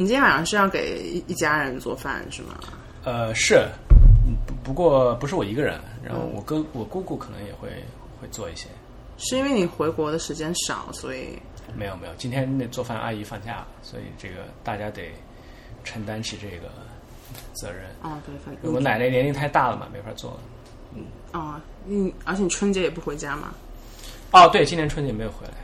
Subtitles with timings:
[0.00, 2.54] 你今天晚上是要给一一家人做饭是吗？
[3.04, 3.66] 呃，是，
[4.24, 7.68] 嗯不不过不是我一个人，然后我哥我姑姑可能也会
[8.20, 8.68] 会做一些。
[9.16, 11.36] 是因为你回国的时间少，所以
[11.74, 15.10] 没有没有，今天那做饭阿姨放假了，所以这个大家得
[15.82, 16.68] 承担起这个
[17.54, 17.82] 责任。
[18.00, 20.38] 啊对，反正我奶奶年龄太大了嘛，没法做。
[20.94, 23.52] 嗯哦，你而且你春节也不回家嘛？
[24.30, 25.54] 哦，对，今年春节没有回来，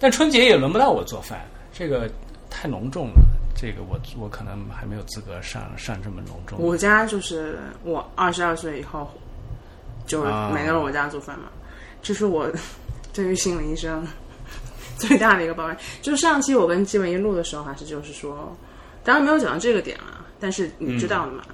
[0.00, 2.10] 但春节也轮不到我做饭，这个
[2.50, 3.22] 太隆重了，
[3.54, 6.58] 这个我我可能还没有资格上上这么隆重。
[6.58, 9.10] 我家就是我二十二岁以后，
[10.06, 11.46] 就每个人我家做饭嘛，
[12.02, 12.50] 这是我
[13.14, 14.06] 对于心理医生
[14.98, 15.76] 最大的一个抱怨。
[16.02, 18.54] 就是上期我跟季文一录的时候，还是就是说，
[19.04, 21.44] 当然没有讲到这个点啊，但是你知道的嘛，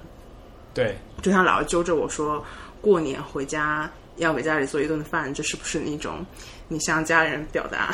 [0.73, 2.43] 对，就他老是揪着我说，
[2.81, 6.25] 过年回家要给家里做一顿饭，这是不是一种
[6.67, 7.93] 你向家人表达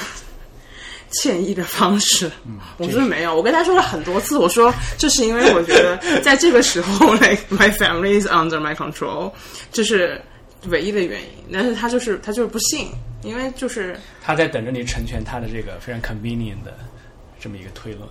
[1.11, 2.29] 歉意的方式？
[2.77, 9.31] 我是没有，我跟他说了很多次，我说这是因为我觉得 在这个时候，like my family is under my control，
[9.71, 10.21] 这是
[10.67, 11.27] 唯一的原因。
[11.51, 12.89] 但是他就是他就是不信，
[13.23, 16.77] 因为就是他在等着你成全他的这个非常 convenient 的
[17.39, 18.07] 这么一个推论，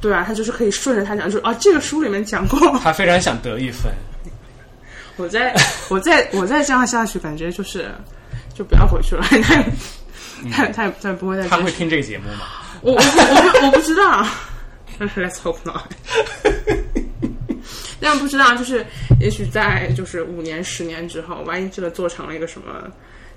[0.00, 3.92] 对啊，他就是可以顺着他讲，说啊，这个书里面讲过，他非常想得一分。
[5.16, 5.54] 我再
[5.88, 7.90] 我再我再这样下去，感觉就是
[8.54, 9.24] 就不要回去了。
[10.52, 11.48] 他也他也他也不会再。
[11.48, 12.46] 他会听这个节目吗？
[12.82, 14.26] 我我不我不我不知道。
[14.98, 15.92] Let's hope not。
[18.00, 18.84] 但不知道，就是
[19.20, 22.88] 也许在就是五年、十年之后，万一这个做成了一个什么，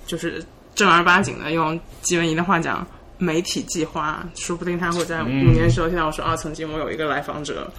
[0.05, 0.43] 就是
[0.75, 2.85] 正儿八经的，用季文怡的话讲，
[3.17, 7.71] 媒体计划，说不定他会在五年之后听到我说、啊，曾经我有一个来访者，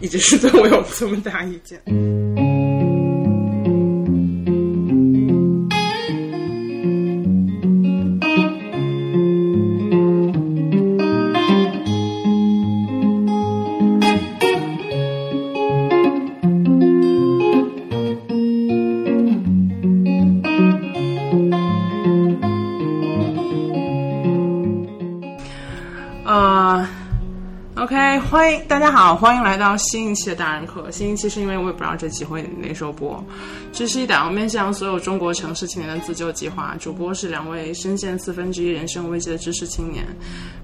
[0.00, 1.80] 一直是对我有这么大意见。
[29.04, 30.90] 好，欢迎来到新一期的大人课。
[30.90, 33.22] 新一期是因为我也不知道这期会哪时候播。
[33.70, 40.06] 这是一档面向所有中国城市青年的自救计划，主播是两位深陷四分之一人生危机的知识青年。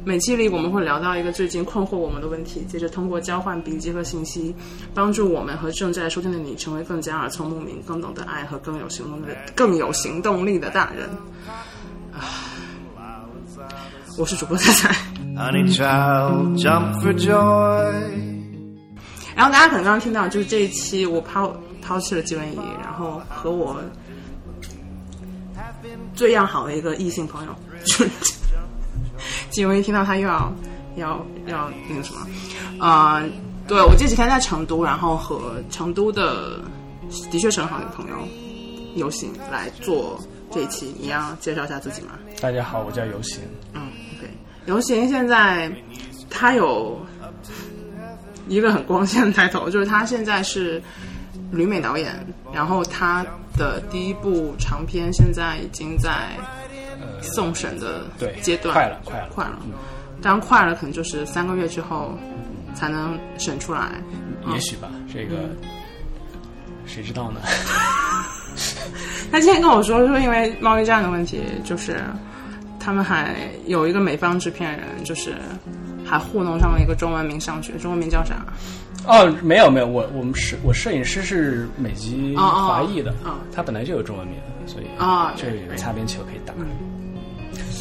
[0.07, 4.55] 每期里我们会聊到一个最近困惑我们的问题，接着通过交换笔记和信息，
[4.95, 11.11] 帮助我们和正在收听的你成为更加耳聪目明、更懂得爱和更有行动力、更有行动力的大人。
[14.17, 14.97] 我是主播菜菜。
[16.57, 18.30] Jump for joy.
[19.41, 23.83] 然后大家可能刚刚听到，就是这一期我抛抛弃了纪文怡，然后和我
[26.15, 27.57] 最要好的一个异性朋友，
[27.87, 28.11] 就是
[29.49, 30.53] 季文怡听到他又要
[30.97, 32.27] 要要那个什么，
[32.81, 33.27] 呃，
[33.67, 36.61] 对我这几天在成都，然后和成都的
[37.33, 38.17] 的确是很好的朋友
[38.95, 40.21] 游行来做
[40.51, 42.11] 这一期，你要介绍一下自己吗？
[42.43, 43.41] 大家好，我叫游行。
[43.73, 43.81] 嗯
[44.19, 44.31] ，OK，
[44.67, 45.73] 游行现在
[46.29, 47.01] 他有
[48.51, 50.83] 一个很光鲜的抬头， 就是他现在是
[51.51, 52.15] 旅美导演，
[52.53, 53.25] 然后他
[53.57, 56.31] 的第一部长片现在已经在
[57.23, 59.59] 送审的对阶段，快了快了快了。
[60.21, 62.19] 当然快了，可能就是三个月之后
[62.75, 63.93] 才能审出来。
[64.53, 65.49] 也许吧，这个
[66.87, 67.41] 谁知道呢？
[69.31, 72.03] 他今天跟我说，说因为贸易战的问题，就是
[72.81, 73.35] 他们还
[73.67, 75.35] 有一个美方制片人，就是
[76.11, 78.45] 还糊弄上了一个中文名上去，中文名叫啥？
[79.07, 86.53] 哦，没有没有，我我们是我摄影师是美籍华裔的，哦他本来就有中文名，所以啊这有个擦边球可以打。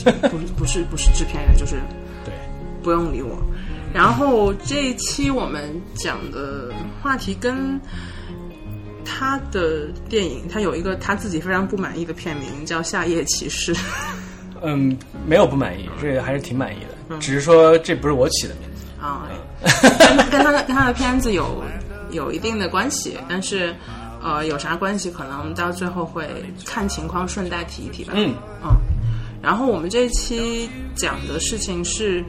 [0.29, 1.75] 不不是不是制片人，就是
[2.23, 2.33] 对，
[2.83, 3.35] 不用理我。
[3.91, 5.61] 然后这一期我们
[5.95, 7.81] 讲的话题跟
[9.03, 13.73] 他的电影，他有一个他自己非常不满意的片名，叫《夏夜骑士》。
[14.61, 14.97] 嗯，
[15.27, 18.85] 没有不满意，这个还是挺满意的，嗯只是说这不是我起的名字。
[19.01, 19.27] 啊，
[19.99, 21.63] 跟他跟他的跟他的片子有
[22.11, 23.73] 有一定的关系，但是
[24.21, 26.27] 呃，有啥关系可能到最后会
[26.65, 28.11] 看情况顺带提一提吧。
[28.15, 28.75] 嗯嗯，
[29.41, 32.21] 然后我们这一期讲的事情是，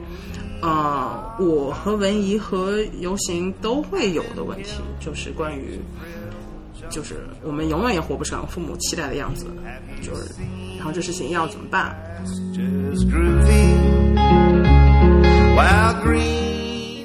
[0.61, 5.77] 呃，我和文怡和游行都会有的问题，就是关于，
[6.89, 9.45] 就是我们永远也活不成父母期待的样子，
[10.01, 10.23] 就是，
[10.77, 11.93] 然后这事情要怎么办？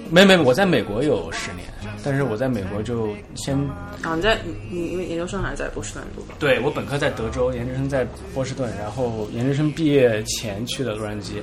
[0.08, 1.66] 没没，我在美国有十年，
[2.04, 3.58] 但是我在美国就先
[4.02, 6.34] 啊，你在你你因为研究生还是在波士顿读的？
[6.38, 11.42] 对我本科在德州，研究生在波士顿，然后研究生毕业前去的洛杉矶，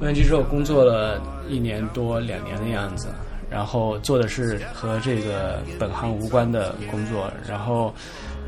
[0.00, 3.08] 洛杉矶之后工作了一年多两年的样子，
[3.50, 7.92] 然后做的是和这个本行无关的工作，然后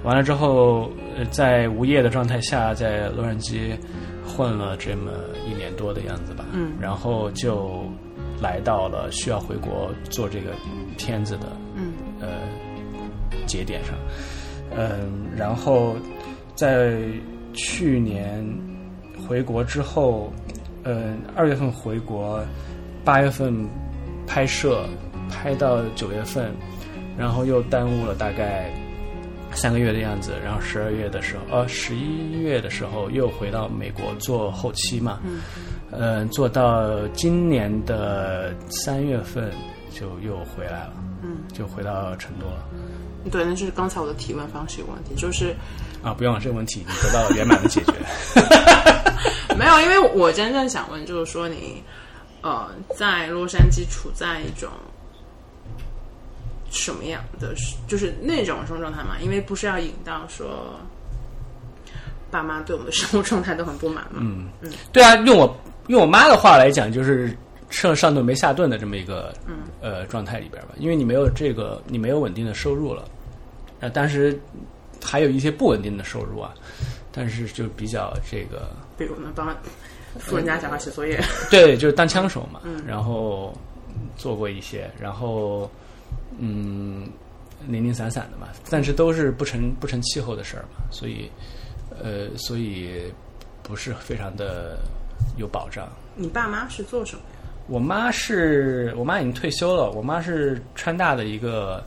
[0.04, 3.76] 完了之后，呃在无业的状态下，在洛杉矶
[4.24, 5.10] 混了这么
[5.44, 6.72] 一年多的样子吧，嗯。
[6.80, 7.84] 然后就
[8.40, 10.52] 来到了需要回国做这个
[10.96, 11.92] 片子的嗯。
[12.20, 12.28] 呃
[13.46, 13.94] 节点上，
[14.76, 15.96] 嗯，然后
[16.54, 16.98] 在
[17.54, 18.44] 去年
[19.26, 20.30] 回国之后，
[20.82, 22.44] 嗯，二月份回国，
[23.04, 23.66] 八月份
[24.26, 24.84] 拍摄，
[25.30, 26.52] 拍到九月份，
[27.16, 28.70] 然后又耽误了大概
[29.52, 35.40] 三个月的样子，然后十二月的时候，呃，十一月的时候又回到美国做后期嘛，嗯
[35.92, 39.50] 嗯，做到今年的三月份
[39.90, 40.92] 就又回来了，
[41.22, 42.64] 嗯，就回到成都了。
[43.30, 45.54] 对，那就是刚才我的提问方式有问题，就是
[46.02, 47.92] 啊，不用了，这个问题已经得到了圆满的解决。
[49.58, 51.82] 没有，因为我真正想问，就是说你
[52.42, 54.70] 呃，在洛杉矶处在一种
[56.70, 57.54] 什么样的，
[57.88, 59.16] 就是那种生活状态嘛？
[59.20, 60.78] 因为不是要引到说
[62.30, 64.20] 爸妈对我们的生活状态都很不满嘛？
[64.20, 64.48] 嗯
[64.92, 65.56] 对啊，用我
[65.88, 67.36] 用我妈的话来讲，就是
[67.68, 69.34] 吃了上顿没下顿的这么一个
[69.82, 70.68] 呃状态里边吧。
[70.78, 73.04] 因为你没有这个，你没有稳定的收入了，
[73.80, 74.38] 呃，但是
[75.04, 76.54] 还有一些不稳定的收入啊。
[77.10, 79.56] 但是就比较这个，比如呢，帮
[80.20, 81.20] 富人家小孩写作业，
[81.50, 83.52] 对，就是当枪手嘛，然后
[84.16, 85.68] 做过一些，然后
[86.38, 87.08] 嗯，
[87.66, 91.28] 零零散散的嘛，但是都是不成不成气候的事儿嘛，所以
[92.00, 93.12] 呃，所以
[93.64, 94.78] 不是非常的
[95.36, 95.88] 有保障。
[96.14, 97.50] 你爸妈是做什么呀？
[97.68, 101.84] 我妈是我妈已经退休了，我妈是川大的一个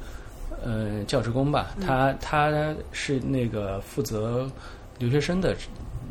[0.63, 2.51] 呃教职工吧，她她
[2.91, 4.49] 是那个负责
[4.99, 5.55] 留学生的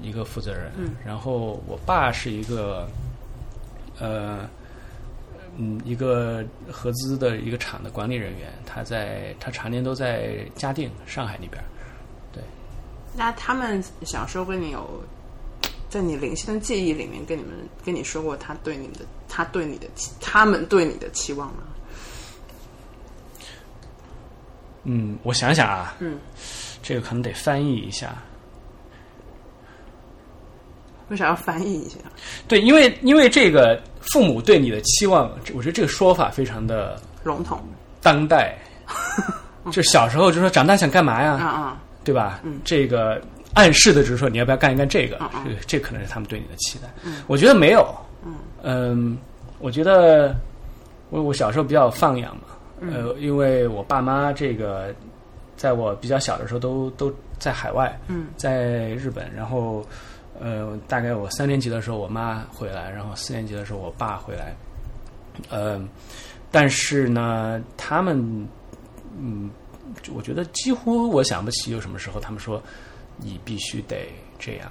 [0.03, 0.91] 一个负责人，嗯。
[1.07, 2.89] 然后我爸是一个
[4.01, 4.41] 呃
[5.57, 11.63] 嗯一个合资的一个厂的管理人员，他在他常年都在嘉定上海那边
[12.33, 12.43] 对，
[13.15, 15.03] 那他们小时候跟你有，
[15.91, 17.53] 在你零星的记忆里面跟你们
[17.85, 19.87] 跟你说过他对你的他对你的
[20.21, 21.65] 他们对你的期望吗？
[24.85, 26.19] 嗯，我想想啊，嗯，
[26.83, 28.17] 这个可能得翻译一下。
[31.09, 31.99] 为啥要翻译一下？
[32.47, 37.63] 对，因为因为这个父母对你的期望，我觉得这个说法非常的笼统
[38.01, 38.57] 当代。
[39.71, 42.41] 就小时候就说长大想干嘛呀，啊啊，对吧？
[42.65, 43.21] 这个
[43.55, 46.89] 暗示的就是说你要不要干一干这个，这这可能是他们对你的期待。
[47.27, 47.95] 我觉得没有，
[48.63, 49.17] 嗯，
[49.59, 50.35] 我觉得
[51.11, 52.43] 我我小时候比较放养嘛，
[52.81, 54.95] 呃，因为我爸妈这个
[55.57, 59.85] 在我比较小的时候都都在海外，嗯，在日本，然后
[60.41, 64.55] 呃，大概我三年级的时候我妈回来，然后四年级的时候我爸回来，
[65.51, 65.89] 嗯，
[66.51, 68.17] 但是呢，他们
[69.19, 69.51] 嗯，
[70.15, 72.63] 我觉得几乎我想不起有什么时候他们说
[73.23, 74.09] 你必须得
[74.39, 74.71] 这样，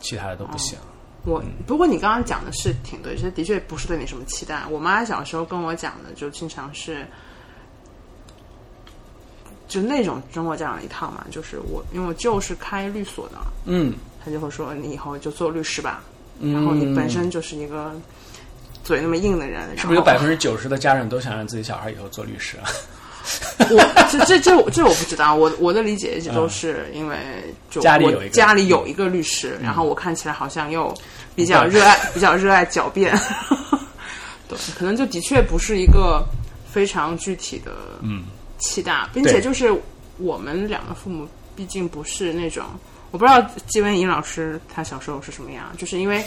[0.00, 0.78] 其他的都不行。
[1.24, 4.64] 我不过你刚刚讲的是挺对，这的确不是对你什么期待。
[4.68, 7.06] 我妈小时候跟我讲的就经常是，
[9.68, 13.94] 就那种中国家长一套嘛，就是我因为我舅是开律所的，嗯，
[14.24, 16.02] 他就会说你以后就做律师吧，
[16.40, 17.94] 嗯然后你本身就是一个
[18.82, 22.66] 嘴那么硬的人，是不是有百分之九十的家长都想让自己小孩以后做律师啊？
[23.70, 27.16] 我这这这我这我不知道，我我的理解一直都是因为
[27.70, 30.92] 就我家里有一个家里有一个律师，然后我看起来好像又
[31.34, 33.18] 比较热爱比较热爱狡辩，
[34.48, 36.24] 对，可能就的确不是一个
[36.70, 38.24] 非常具体的嗯
[38.58, 39.72] 期待，并且就是
[40.18, 42.64] 我们两个父母毕竟不是那种，
[43.10, 46.24] 我不知道季文颖老师他小时候是什么样，就是因为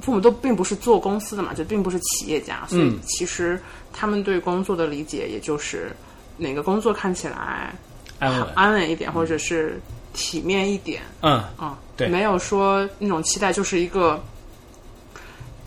[0.00, 2.98] 父母都并不是做公司的嘛，就并不是企业家，所以嗯。
[3.06, 3.60] 其实
[3.96, 5.92] 他们对工作的理解也就是
[6.36, 7.72] 哪个工作看起来
[8.18, 8.90] 安稳，安稳。
[8.90, 9.80] 一点，或者是
[10.12, 11.00] 体面一点。
[11.22, 12.08] 嗯，啊，对。
[12.08, 14.22] 没有说那种期待就是一个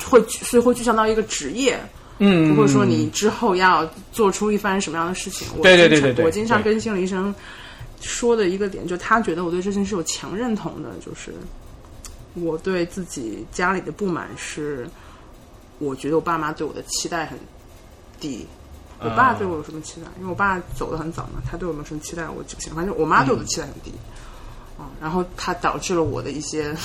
[0.04, 1.80] 会所以会具象到一个职业，
[2.20, 5.48] 嗯，不会说你之后要做出一番什么样的事情。
[5.56, 6.74] 我对对对对对我经常对。
[6.74, 7.34] 跟心理医生
[8.02, 11.34] 说的一个点，就他觉得我对这件事有强认同的，就是
[12.36, 14.88] 我对自己家里的不满是，
[15.80, 17.38] 我觉得我爸妈对我的期待很
[18.20, 18.48] 低。
[19.00, 20.08] 我爸对我有什么期待？
[20.18, 22.74] 因为我爸走的很早嘛，他对我有什么期待我记不清。
[22.74, 23.92] 反正我妈对我的期待很低，
[24.78, 26.76] 啊、然后他导致了我的一些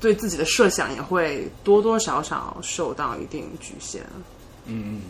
[0.00, 4.04] 对自己的设想也会多多少少受到一定局限。
[4.64, 5.00] 嗯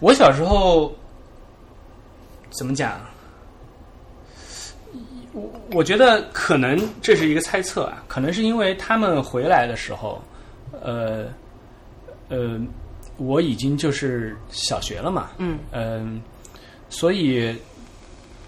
[0.00, 0.94] 我小时候
[2.50, 3.00] 怎么讲？
[5.32, 10.22] 我我觉得可能这是一个猜测啊，可能是因为他们回来的时候，
[10.80, 11.26] 呃
[12.28, 12.58] 呃，
[13.16, 16.22] 我已经就是小学了嘛，嗯嗯，
[16.88, 17.54] 所以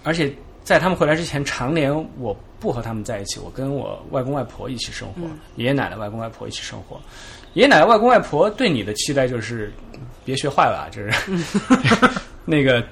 [0.03, 5.21] 而且在他们回来之前，常年我不和他们在一起，我跟我外公外婆一起生活，
[5.55, 6.99] 爷爷奶奶、外公外婆一起生活。
[7.53, 9.71] 爷爷奶奶、外公外婆对你的期待就是
[10.25, 11.11] 别学坏了啊，就是
[12.45, 12.83] 那个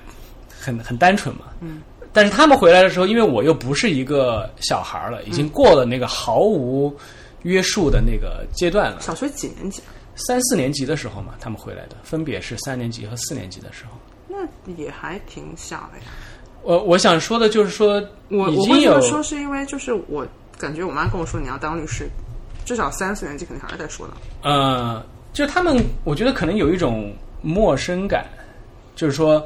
[0.49, 1.45] 很很单纯嘛。
[1.61, 1.81] 嗯。
[2.13, 6.95] 但是他们回来的时候，因为我又不是一个小孩了，已经过了那个毫无
[7.43, 9.01] 约束的那个阶段了。
[9.01, 9.91] 小学几年级啊？
[10.15, 13.91] 三四年级的时候嘛，他们回来的，分别是三年级和四年级的时候。
[14.27, 16.05] 那也还挺小的呀。
[16.63, 22.09] 我我想说的就是说，我已经有我为什么说是因为就是我感觉我妈跟我说你要当律师，
[22.65, 24.13] 至少三四年级肯定还是在说的。
[24.41, 28.25] 呃，就他们，我觉得可能有一种陌生感，
[28.95, 29.45] 就是说，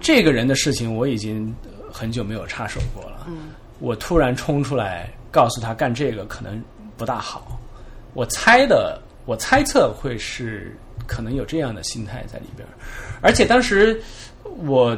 [0.00, 1.54] 这个人的事情我已经
[1.92, 6.60] 很久没有插手过了，嗯，我突然冲出来告诉他干这个可能
[6.96, 7.60] 不大好，
[8.14, 10.76] 我猜的，我猜测会是
[11.06, 12.66] 可能有这样的心态在里边，
[13.20, 14.00] 而且当时
[14.64, 14.96] 我。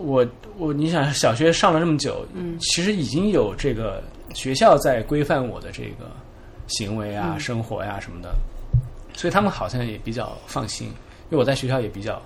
[0.00, 0.24] 我
[0.58, 4.00] 我，你想小学上了这么久，嗯，其实已经有这个
[4.32, 6.08] 学校在规范我的这个
[6.68, 8.32] 行为啊、生活呀、什么的，
[9.14, 10.94] 所以他们好像也比较放心，因
[11.30, 12.22] 为我在学校也比较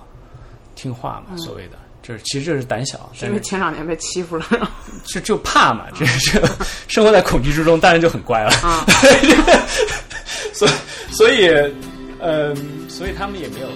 [0.74, 4.44] 听话嘛，所谓的，就是其实这是胆小，是因为前两年被欺负了，
[5.06, 6.48] 就就怕嘛，这这
[6.88, 8.84] 生活在恐惧之中，当然就很乖了，啊。
[10.52, 10.70] 所以
[11.12, 11.48] 所以
[12.20, 12.54] 嗯，
[12.88, 13.68] 所以他们也没有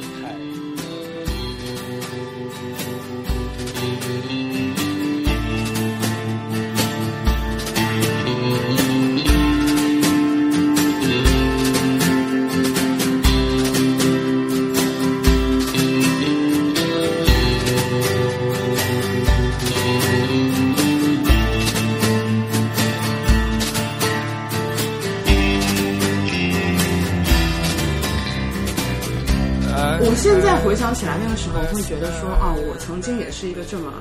[30.67, 33.93] 回想起来那个时候，我会觉得说，啊，我曾经也是一个这么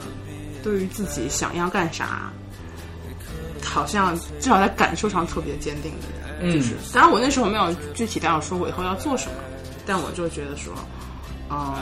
[0.64, 2.34] 对于自己想要干啥，
[3.64, 6.26] 好像至少在感受上特别坚定的人。
[6.42, 9.36] 嗯就是，当然我那时候没有具体到说我以后要做什么，
[9.86, 10.74] 但我就觉得说，
[11.52, 11.76] 嗯，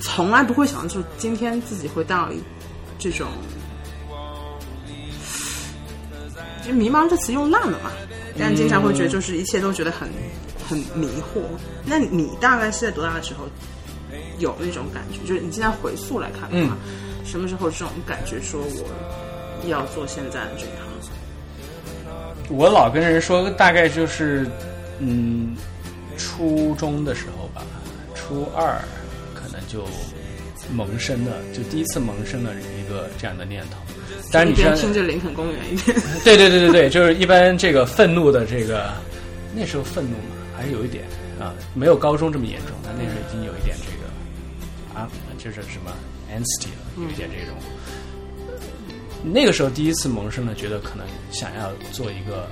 [0.00, 2.42] 从来不会想就今天自己会到一
[2.98, 3.28] 这种，
[6.66, 7.90] 就迷茫这词用烂了嘛，
[8.38, 10.08] 但经常会觉得就是一切都觉得很
[10.68, 11.42] 很迷惑。
[11.84, 13.46] 那你大概是在多大的时候
[14.38, 15.18] 有那种感觉？
[15.26, 16.76] 就是你现在回溯来看的话，
[17.24, 20.78] 什么时候这种感觉说我要做现在的这一行？
[22.50, 24.46] 我老跟人说，大概就是
[25.00, 25.54] 嗯，
[26.16, 27.62] 初中的时候吧，
[28.14, 28.80] 初二
[29.34, 29.84] 可能就
[30.72, 33.76] 萌生了，就第一次萌生了一个这样的念头。
[34.30, 38.92] 当然，一你听着林肯公园， 一边对对对对对，就是一般这个愤怒的这个，
[39.54, 41.04] 那时候愤怒嘛，还是有一点
[41.40, 45.08] 啊，没有高中这么严重，但那时候已经有一点这个啊，
[45.38, 45.92] 就是什么
[46.30, 47.54] anxiety 了，有一点这种。
[49.24, 52.48] 那个时候第一次萌生了，觉得可能想要做一个，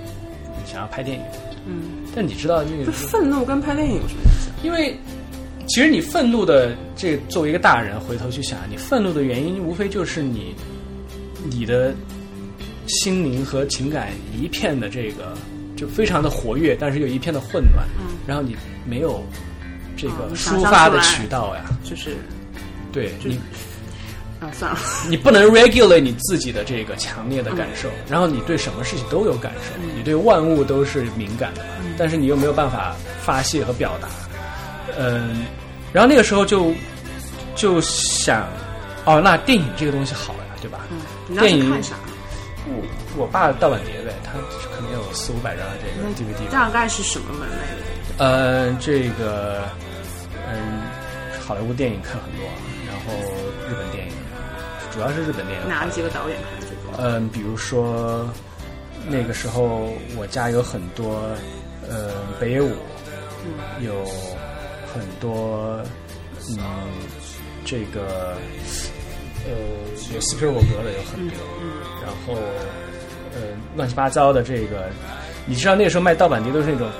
[0.67, 1.25] 想要拍电影。
[1.67, 4.51] 嗯，但你知道那个，愤怒跟拍电影有什么关系？
[4.63, 4.97] 因为
[5.69, 10.55] 其实你愤怒的这作为一个大人回头去想，你愤怒的原因无非就是你
[11.51, 11.95] 你的
[12.87, 15.37] 心灵和情感一片的这个
[15.77, 18.17] 就非常的活跃，但是又一片的混乱，嗯。
[18.27, 19.25] 然后你没有
[19.97, 22.17] 这个抒发的渠道呀，就是
[22.93, 23.39] 对你
[24.41, 31.65] 啊，算了， 你不能 regulate 你自己的这个强烈的感受，然后你对什么事情都有感受，你对万物都是敏感的，
[31.97, 34.09] 但是你又没有办法发泄和表达，
[34.99, 35.47] 嗯，
[35.93, 36.75] 然后那个时候就
[37.55, 38.47] 就想，
[39.07, 40.81] 哦，那电影这个东西好呀，对吧？
[41.35, 41.97] 电影看啥？
[42.69, 42.83] 我
[43.17, 44.33] 我爸盗版碟呗，他
[44.75, 46.51] 可能有四五百张这个 DVD。
[46.53, 47.57] 大概是什么门类
[48.19, 48.25] 的？
[48.25, 49.69] 呃，这个，
[50.49, 50.83] 嗯，
[51.41, 52.45] 好莱坞电影看很多，
[52.87, 53.13] 然后
[53.69, 54.13] 日本电影，
[54.93, 55.69] 主要是日本电影。
[55.69, 56.93] 哪几个导演看最多？
[56.99, 58.29] 嗯，比如说
[59.09, 61.21] 那个时候我家有很多，
[61.89, 62.73] 呃，北野武，
[63.81, 64.05] 有
[64.93, 65.81] 很多，
[66.59, 66.59] 嗯，
[67.65, 68.37] 这个，
[69.47, 71.39] 呃，有斯皮尔伯格的有很多，
[72.03, 72.35] 然后，
[73.35, 73.41] 呃，
[73.77, 74.91] 乱七八糟的这个，
[75.47, 76.91] 你知道那个时候卖盗版碟都是那种，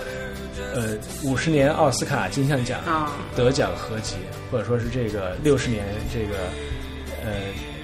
[0.75, 4.17] 呃，五十年奥斯卡金像奖啊得奖合集，
[4.51, 6.35] 或者说是这个六十年这个
[7.25, 7.33] 呃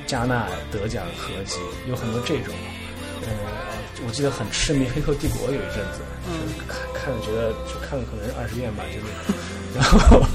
[0.06, 2.54] 加纳得奖合集，有很多这种。
[3.24, 3.28] 呃，
[4.04, 9.40] 我记得很痴迷《黑客帝国》有一阵子，就是看看了觉得就看了可能是二十遍吧，就那种。
[9.78, 10.26] 然后，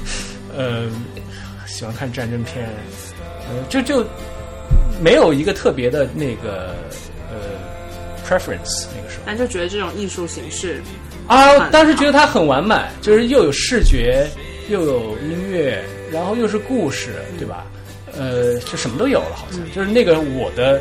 [0.56, 0.88] 呃，
[1.66, 2.66] 喜欢看战争片，
[3.48, 4.04] 呃，就就
[5.00, 6.74] 没有一个特别的那个
[7.30, 7.36] 呃
[8.26, 9.22] preference 那个时候。
[9.26, 10.82] 但就觉得这种艺术形式，
[11.26, 14.26] 啊，当时觉得它很完满，就是又有视觉，
[14.68, 17.66] 又有音乐，然后又是故事，对吧？
[18.16, 20.80] 呃，就什么都有了，好像、就是那个我的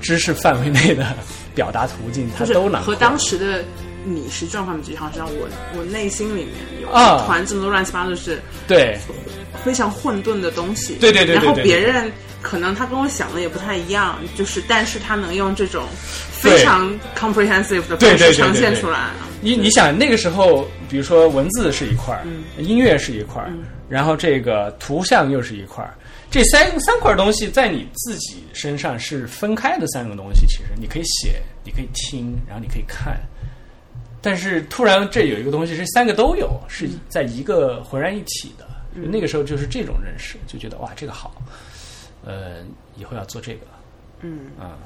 [0.00, 1.06] 知识范围内的
[1.54, 3.62] 表达途径，它都囊括和当时的
[4.04, 8.98] 你是状况比，好像我我内心里面有团这么多乱七八糟，的事对
[9.64, 10.94] 非常混沌的东西。
[10.94, 15.84] 对对对对然后别人可能他跟我想的也不太一样，就是但是他能用这种
[16.30, 19.10] 非常 comprehensive 的方式呈现出来。
[19.40, 23.52] 你你想那个时候，比如说文字是一块儿，嗯音乐是一块儿，
[23.88, 25.94] 然后这个图像又是一块儿，
[26.30, 30.46] 这三三块东西在你自己身上是分开的三个东西。
[30.46, 33.16] 其实你可以写，你可以听，然后你可以看。
[34.20, 38.66] 但是突然这有一个东西这三个都有，是在一个浑然一体的。
[39.02, 41.40] 就那个时候就是这种认识，就觉得哇这个好，
[42.24, 42.64] 呃，
[42.96, 43.60] 以后要做这个。
[44.20, 44.76] 嗯啊，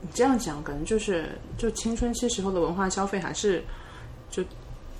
[0.00, 3.62] 你这样讲，感觉就是就青春期时候的文化消费还是
[4.30, 4.44] 就。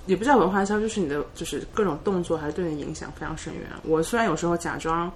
[0.05, 3.69] 也不叫文化消费，就是你的就是各种动作还是对你影响非常深远。
[3.85, 5.09] 我虽然有时候假装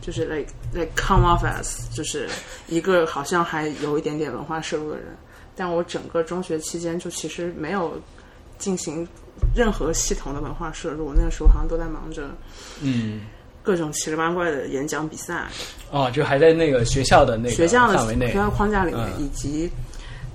[0.00, 2.28] 就是 like like come off as 就是
[2.66, 5.16] 一个好像还有一点点文化摄入的人，
[5.54, 7.96] 但我整个中学期间就其实没有
[8.58, 9.06] 进行
[9.54, 11.12] 任何系统的文化摄入。
[11.14, 12.30] 那个时候好像都在忙着
[12.80, 13.22] 嗯，
[13.62, 15.46] 各种奇了八怪的演讲比赛，
[15.90, 19.70] 哦，就还在那个学校的那个学校的范围内学校框架里面，嗯以及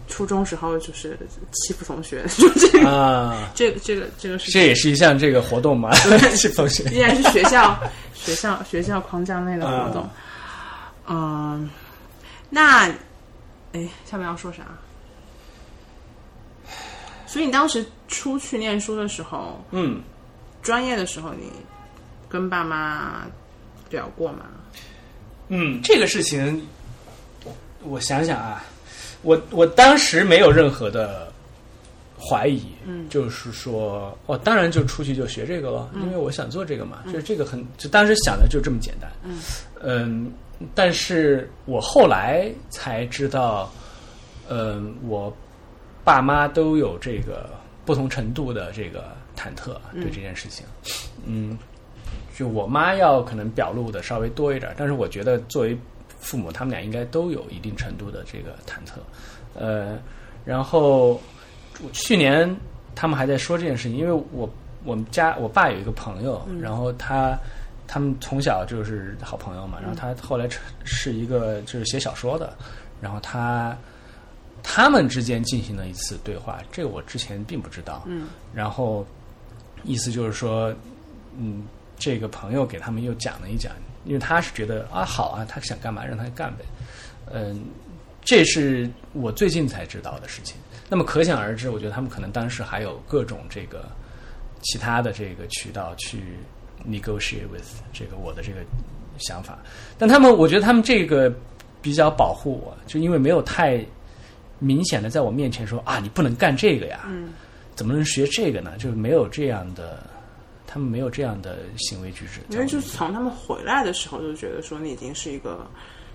[0.07, 1.17] 初中时候就是
[1.51, 3.49] 欺负同学， 就这个、啊。
[3.53, 5.91] 这个这个这个是这也是一项这个活动嘛，
[6.37, 6.83] 去 同学。
[6.91, 7.77] 依然是学校
[8.13, 10.09] 学校学校框架内的活动。
[11.09, 11.69] 嗯，
[12.49, 12.87] 那
[13.73, 14.63] 哎，下面要说啥？
[17.25, 20.01] 所以你当时出去念书的时候，嗯，
[20.61, 21.51] 专业的时候，你
[22.29, 23.25] 跟爸妈
[23.89, 24.45] 聊过吗？
[25.49, 26.65] 嗯，这个事情，
[27.83, 28.63] 我想想啊，
[29.21, 31.31] 我我当时没有任何的
[32.19, 39.11] 怀疑，嗯，就是说，哦，当然就出去就学这个了，因为我想做这个嘛，就是这个很，就当时想的就这么简单，
[39.81, 40.31] 嗯
[40.73, 43.71] 但是我后来才知道，
[44.49, 45.31] 嗯，我
[46.03, 47.47] 爸妈都有这个
[47.87, 50.65] 不同程度的这个忐忑对这件事情，
[51.25, 51.57] 嗯
[52.35, 55.75] 就我妈要可能表露的稍微多一点，但是我觉得作为
[56.19, 58.99] 父母，他们俩应该都有一定程度的这个忐忑。
[59.55, 59.97] 呃，
[60.43, 61.19] 然后
[61.93, 62.53] 去年
[62.93, 64.47] 他们还在说这件事情，因为我
[64.83, 67.39] 我们家我爸有一个朋友，然后他
[67.87, 70.47] 他们从小就是好朋友嘛，然后他后来
[70.83, 72.53] 是一个就是写小说的，
[73.01, 73.75] 然后他
[74.69, 78.03] 他们之间进行了一次对话，这个我之前并不知道。
[78.05, 79.07] 嗯，然后
[79.85, 80.75] 意思就是说，
[81.37, 81.63] 嗯，
[81.97, 83.71] 这个朋友给他们又讲了一讲，
[84.03, 86.65] 因为他是觉得啊好啊，他想干嘛让他干呗，
[87.31, 87.63] 嗯，
[88.21, 90.57] 这是我最近才知道的事情。
[90.89, 93.89] 那么可想而知，我觉得他们可能当时还有各种这个
[94.63, 96.37] 其他的这个渠道去
[96.85, 98.59] negotiate with 这个我的这个
[99.17, 99.57] 想法，
[99.97, 101.33] 但他们我觉得他们这个
[101.81, 103.83] 比较保护我，就因为没有太
[104.59, 107.33] 明显的在我面前说啊你不能干这个呀，嗯
[107.75, 108.71] 怎么能学这个呢？
[108.79, 110.01] 就是没有这样的，
[110.65, 112.41] 他们没有这样的行为举止。
[112.49, 115.65] 因为就是从他们回来的时候就觉得说你已经是一个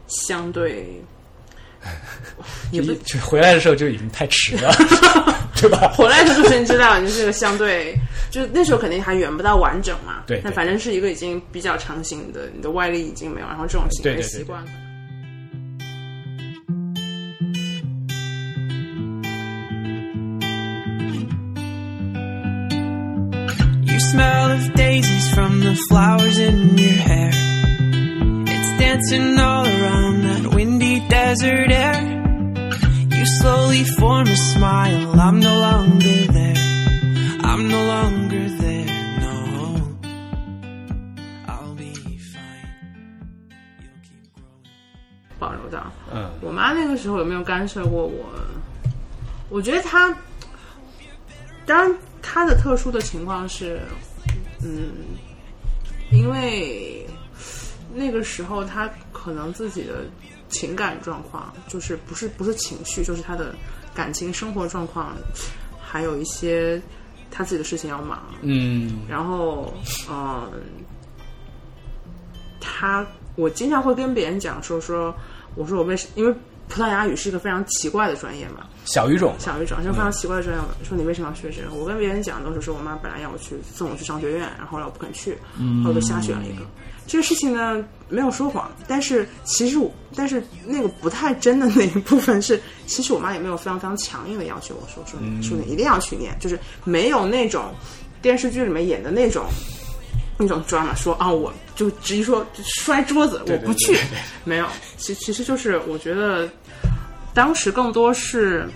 [0.08, 1.00] 相对，
[2.72, 4.72] 也不就就回来的时候就已经太迟了，
[5.54, 5.92] 对吧？
[5.96, 7.94] 回来的时候就是你知道你是个相对，
[8.30, 10.24] 就是那时候肯定还远不到完整嘛。
[10.26, 14.56] 对对但反正是一个已经比较成型的，你的外力已经没有，然后这种行为对对对
[24.11, 27.31] smell of daisies from the flowers in your hair.
[28.47, 32.01] It's dancing all around that windy desert air.
[33.11, 35.19] You slowly form a smile.
[35.19, 36.55] I'm no longer there.
[37.43, 38.85] I'm no longer there.
[39.19, 39.33] No,
[41.47, 42.69] I'll be fine.
[43.81, 44.59] You'll keep growing.
[45.39, 45.91] 保留到。
[46.13, 48.25] 嗯我妈那个时候有没有干涉过我？
[49.49, 50.13] 我觉得她，
[51.65, 53.82] 当然 她的特殊的情况是，
[54.62, 54.92] 嗯，
[56.10, 57.04] 因为
[57.92, 60.04] 那个时候他可能自己的
[60.48, 63.54] 情感状况，就是不是不是情绪，就是他的
[63.92, 65.14] 感情生活状况，
[65.80, 66.80] 还有一些
[67.30, 69.00] 他自己的事情要忙，嗯。
[69.08, 69.74] 然后，
[70.08, 70.50] 嗯，
[72.60, 75.14] 他我经常会跟别人讲说说，
[75.54, 76.34] 我说我为什因为
[76.68, 80.62] 葡萄牙语是一个非常奇怪的专业嘛，小语种，小语种，就非常奇怪的专业。
[80.82, 81.74] 说你为什么要学这个？
[81.74, 85.32] 我跟别人讲都是说我妈本来要我去送我去商学院，然后后来我不肯去，
[85.84, 86.64] 后来我就瞎选了一个。
[87.04, 97.74] 这个事情呢没有说谎，但是其实我，但是那个不太真的那一部分是，其实我妈也没有非常非常强硬的要求我说说你说你一定要去念，就是没有那种
[98.22, 99.46] 电视剧里面演的那种
[100.36, 104.66] 那种 drama 说啊我就直接说摔桌子我不去对对对，没有，
[104.96, 106.48] 其其实就是我觉得
[107.34, 108.68] 当时更多是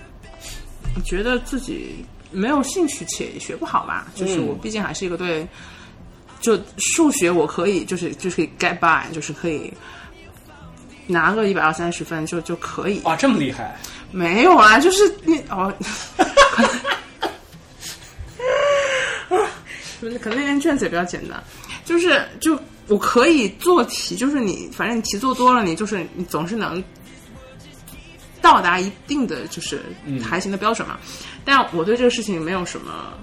[1.03, 5.47] 觉得自己没有兴趣且也学不好吧，就是我毕竟还是一个对。
[6.39, 9.73] 就数学我可以，就是就是可以 get by，就是可以
[11.07, 13.01] 拿个一百二三十分就就可以。
[13.05, 13.75] 哇，这么厉害！
[14.11, 15.73] 没有啊，就是你哦，
[19.99, 21.43] 可能那篇卷子也比较简单，
[21.85, 26.83] 就是就我可以做题，就是你反正你题做多了，你就是你总是能
[28.41, 29.81] 到达一定的就是
[30.23, 30.97] 还行的标准嘛。
[31.43, 33.13] 但我对这个事情没有什么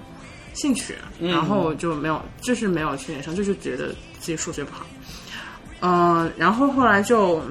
[0.53, 4.85] 兴趣，然后就没有就是没有去念上，就是觉得自己数学不好。
[5.81, 7.43] 嗯、然后后来就，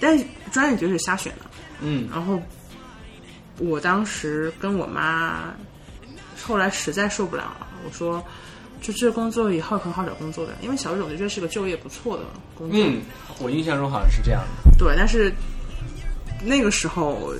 [0.00, 1.46] 但是专业就是瞎选的。
[1.80, 2.40] 嗯然后
[3.58, 5.54] 我当时跟我妈，
[6.46, 8.24] 后来实在受不了了，我说，
[8.80, 12.78] 就这工作以后很好找工作的，因为小语种的确是个就业不错的工作。
[12.80, 13.00] 嗯，
[13.40, 14.70] 我印象中好像是这样的。
[14.78, 15.32] 对，但是
[16.44, 17.34] 那个时候，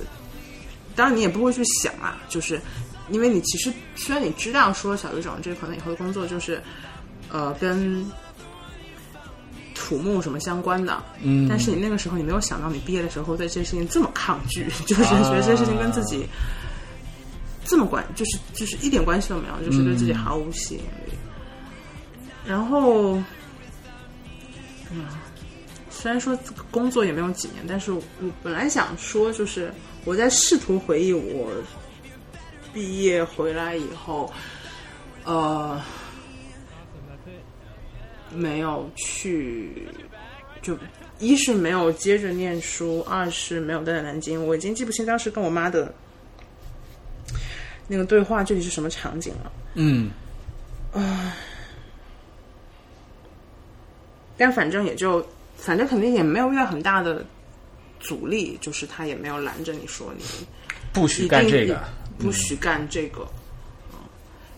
[0.95, 2.59] 当然你也不会去想啊，就是
[3.09, 6.61] 因为你其实虽然你知道说小语种这可能以后的工作就是
[7.31, 8.05] 呃跟
[9.73, 16.27] 土木什么相关的，嗯但是你那个时候你没有想到你毕业的时候对这些事情这么抗拒， 就是觉得这些事情跟自己
[17.67, 21.13] 这么关，就是就是一点关系都没有，就是对自己毫无吸引力。
[22.45, 23.15] 然后，
[24.89, 25.05] 嗯，
[25.89, 26.37] 虽然说
[26.71, 28.01] 工作也没有几年，但是我
[28.41, 29.69] 本来想说，就是
[30.05, 31.51] 我在试图回忆我
[32.73, 34.31] 毕业回来以后，
[35.25, 35.81] 呃，
[38.33, 39.89] 没有去，
[40.61, 40.77] 就
[41.19, 44.47] 一是没有接着念书，二是没有待在南京。
[44.47, 45.93] 我已经记不清当时跟我妈的
[47.87, 49.51] 那个对话具体是什么场景了。
[49.75, 50.11] 嗯
[54.37, 57.25] 但反正也就，反正肯定也没有遇到很大的
[57.99, 60.23] 阻力，就是他也没有拦着你说你
[60.93, 61.81] 不许干这个。
[62.19, 63.21] 不许干这个。
[63.21, 63.29] 嗯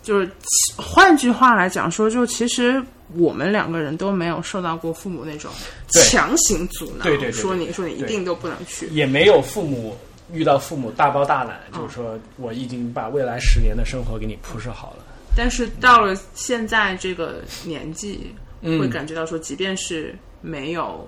[0.02, 0.32] 就是
[0.78, 2.82] 换句话来讲说，就其实
[3.15, 5.52] 我们两个人都没有受到过父母那种
[5.89, 8.88] 强行阻挠，对对对对说你说你一定都不能去。
[8.88, 9.96] 也没有父母
[10.32, 15.04] 遇到父母大包大揽，嗯就是说我已经把未来十年的生活给你铺设好了。
[15.36, 21.08] 但是到了现在这个年纪，嗯会感觉到说，即便是没有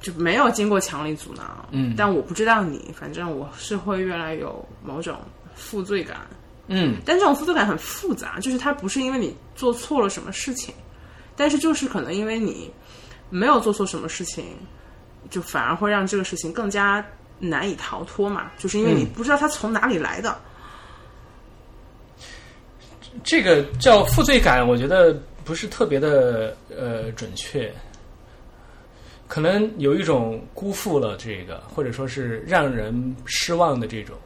[0.00, 5.16] 就没有经过强力阻挠，嗯但我不知道你，反正我是会越来有某种
[5.54, 6.18] 负罪感。
[6.66, 10.74] 嗯但这种负罪感很复杂，就是它不是因为你做错了什么事情，
[11.36, 12.70] 但是就是可能因为你
[13.30, 14.44] 没有做错什么事情，
[15.30, 17.04] 就反而会让这个事情更加
[17.38, 20.38] 难以逃脱嘛，就是因为你嗯不知道它从哪里来的。
[23.22, 27.72] 这个叫负罪感，我觉得不是特别的呃准确，
[29.28, 34.16] 可能有一种辜负了这个，或者说是让人失望的这种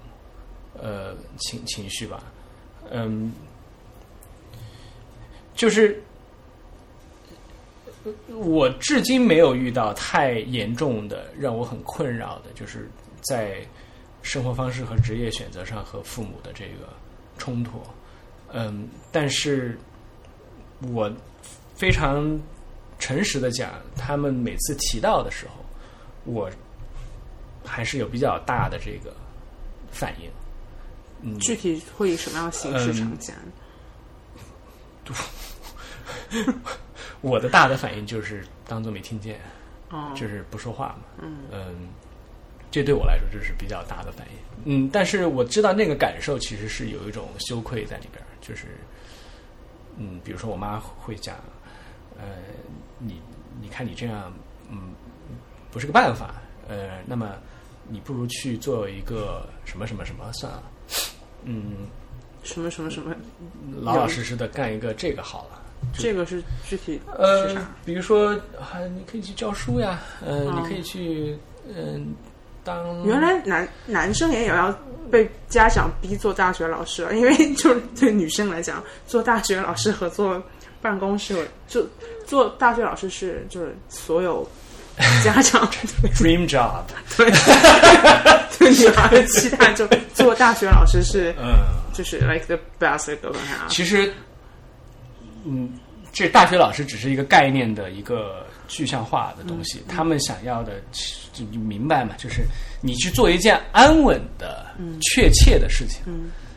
[0.81, 2.23] 呃情情绪吧。
[2.90, 3.31] 嗯，
[5.55, 6.03] 就是
[8.29, 12.90] 我至今没有遇到太严重的让我很困扰的，就是
[13.21, 13.61] 在
[14.23, 16.92] 生活方式和职业选择上和父母的这个
[17.37, 17.81] 冲突。
[18.53, 19.79] 嗯，但是
[20.92, 21.11] 我
[21.75, 22.38] 非常
[22.99, 25.55] 诚实的讲，他们每次提到的时候，
[26.25, 26.51] 我
[27.64, 29.14] 还是有比较大的这个
[29.90, 30.31] 反应。
[31.21, 33.35] 嗯，具体会以什么样的形式嗯呈现？
[37.21, 39.41] 我的大的反应就是当做没听见，
[39.91, 41.25] 哦，就是不说话嘛。
[41.53, 41.89] 嗯
[42.71, 44.35] 这对我来说就是比较大的反应。
[44.65, 48.67] 嗯，但是我知道那个感受其实是有一种羞愧在里边儿，就是
[49.97, 51.35] 嗯，比如说我妈会讲，
[52.19, 52.25] 呃，
[52.99, 53.23] 你
[53.59, 54.31] 你看你这样，
[54.71, 54.93] 嗯，
[55.73, 56.35] 不是个办法，
[56.69, 57.37] 呃，那么
[57.89, 60.63] 你不如去做一个什么什么什么算了，
[61.45, 61.89] 嗯，
[62.43, 63.17] 什么什么什么，
[63.81, 65.63] 老老实实的干一个这个好了。
[65.93, 70.55] 这个是具体是呃啥？，比如说啊，你可以去教书呀，呃，哦。
[70.57, 71.37] 你可以去
[71.75, 72.14] 嗯、
[72.64, 74.75] 当原来男男生也有要
[75.11, 80.43] 被家长逼做大学老师啊，因为就是对女生来讲，做大学老师和做
[80.81, 81.87] 办公室，就
[82.27, 84.49] 做大学老师是就是所有
[85.25, 85.69] 家长
[86.03, 86.11] 对。
[86.12, 86.83] Dream job，
[87.17, 87.31] 对。
[88.59, 91.55] 对女孩的期待，就做大学老师是嗯，
[91.93, 93.69] 就是 like the best girl have。
[93.69, 94.12] 其实，
[95.49, 95.73] 嗯，
[96.13, 100.81] 这大学老师只是一个概念的一个具象化的东西，他们想要的，
[101.33, 102.15] 就你明白吗？
[102.19, 102.45] 就是
[102.81, 104.67] 你去做一件安稳的、
[105.01, 106.03] 确切的事情，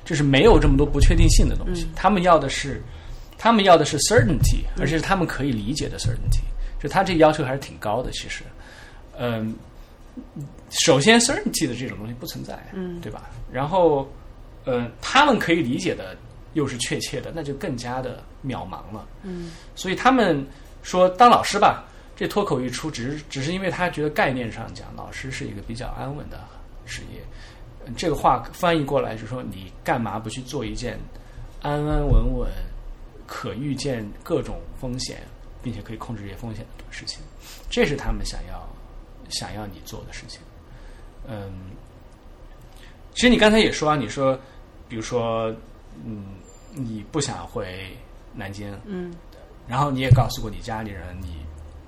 [0.04, 1.88] 就是没有这么多不确定性的东西。
[1.96, 2.82] 他们要的是，
[3.38, 6.42] 他们要的是 certainty，而且是他们可以理解的 certainty。
[6.82, 8.44] 就他这要求还是挺高的，其实，
[9.18, 9.56] 嗯。
[10.70, 13.30] 首先，certainty 的这种东西不存在，嗯，对吧？
[13.50, 14.10] 然后，
[14.66, 16.18] 呃，他们可以理解的
[16.54, 19.52] 又是确切的，那就更加的渺茫了，嗯。
[19.76, 20.46] 所以他们
[20.84, 21.86] 说当老师吧，
[22.16, 26.40] 这脱口一出，只是只是因为他觉得概念上讲，老师是一个比较安稳的
[26.86, 27.22] 职业。
[27.96, 31.00] 这个话翻译过来就是说，你干嘛不去做一件
[31.62, 32.50] 安安稳稳、
[33.26, 35.22] 可预见各种风险，
[35.64, 37.22] 并且可以控制这些风险的事情？
[37.70, 38.68] 这是他们想要。
[39.30, 40.42] 想要你做的事情，
[41.26, 41.50] 嗯，
[43.14, 44.38] 其实你刚才也说啊，你说，
[44.90, 45.46] 比如说，
[46.04, 46.26] 嗯，
[46.74, 47.96] 你不想回
[48.34, 49.14] 南京，嗯，
[49.68, 51.38] 然后你也告诉过你家里人你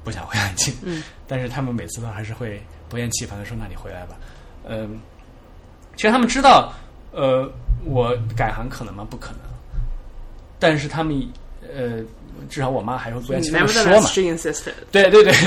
[0.04, 4.16] 不想回南京，嗯，但是他们每次都还是会不厌其烦的说：“那你回来吧。”
[4.68, 5.00] 嗯，
[5.96, 6.74] 其实他们知道，
[7.12, 7.50] 呃，
[7.86, 9.06] 我改行可能吗？
[9.10, 9.40] 不可能，
[10.60, 11.28] 但是他们，
[11.62, 12.02] 呃，
[12.50, 14.74] 至少我妈还是会不厌其烦的说嘛，Nevertheless, she insisted.
[14.92, 15.34] 对对对。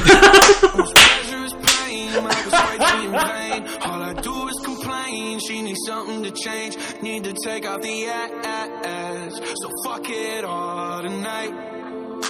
[5.39, 6.77] She needs something to change.
[7.03, 9.41] Need to take out the ass.
[9.61, 11.53] So fuck it all tonight.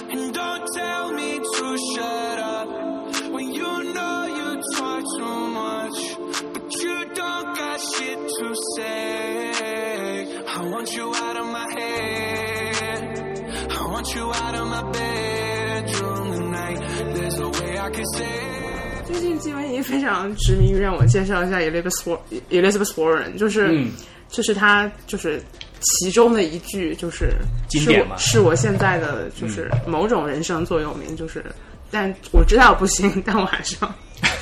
[0.09, 2.67] And don't tell me to shut up
[3.31, 6.17] when you know you talk too much.
[6.53, 10.37] But you don't got shit to say.
[10.47, 13.71] I want you out of my head.
[13.71, 16.79] I want you out of my bedroom tonight.
[17.15, 18.56] There's no way I can say.
[19.07, 23.91] 最近季文怡非常执迷于让我介绍一下 Elizabeth War Elizabeth Warren，就是、嗯
[24.29, 25.41] 就是她就是
[25.79, 27.37] 其中的一句就是是
[27.69, 31.45] 经典嘛我是我现在的就是某种人生座右铭，就是
[31.89, 33.95] 但我知道不行，但我还是要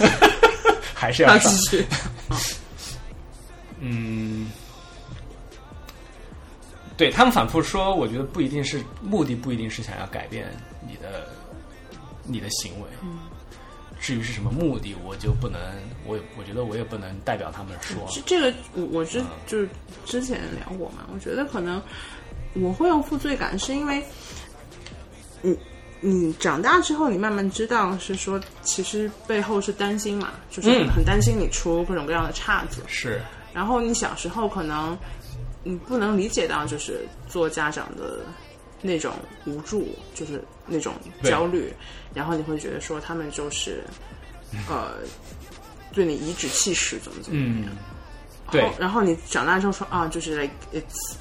[0.95, 1.55] 还是要继。
[1.69, 1.85] 续。
[3.79, 4.49] 嗯，
[6.97, 10.47] 对他们反复说，我觉得不一定是目的，不一定是想要改变
[10.87, 11.27] 你的
[12.23, 12.87] 你的行为。
[14.05, 15.59] 至于是什么目的，我就不能，
[16.05, 17.97] 我我觉得我也不能代表他们说。
[18.11, 19.67] 这这个我我之就是
[20.05, 21.81] 之前聊过嘛，我觉得可能
[22.53, 24.05] 我会有负罪感，是因为
[25.41, 25.57] 你
[26.01, 32.83] 你长大之后，你慢慢知道是说，其实背后是担心嘛，就是很担心你出各种各样的岔子。
[32.85, 33.19] 是，
[33.55, 34.95] 然后你小时候可能
[35.63, 38.19] 你不能理解到，就是做家长的
[38.83, 39.15] 那种
[39.47, 41.73] 无助，就是那种焦虑，
[42.13, 43.83] 然后你会觉得说他们就是
[44.69, 44.97] 呃
[45.93, 48.61] 对你颐指气使，怎么怎么嗯，然对。
[48.61, 51.15] 后，然后你长大之后说啊，就是 like it's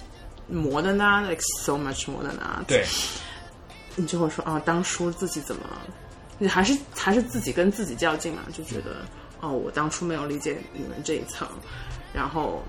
[0.51, 2.85] more than that，like so much more than that，对，
[3.97, 5.63] 你就会说啊，当初自己怎么，
[6.39, 9.07] 你还是还是自己跟自己较劲嘛，就觉得
[9.41, 11.49] 哦，我当初没有理解你们这一层，
[12.13, 12.63] 然后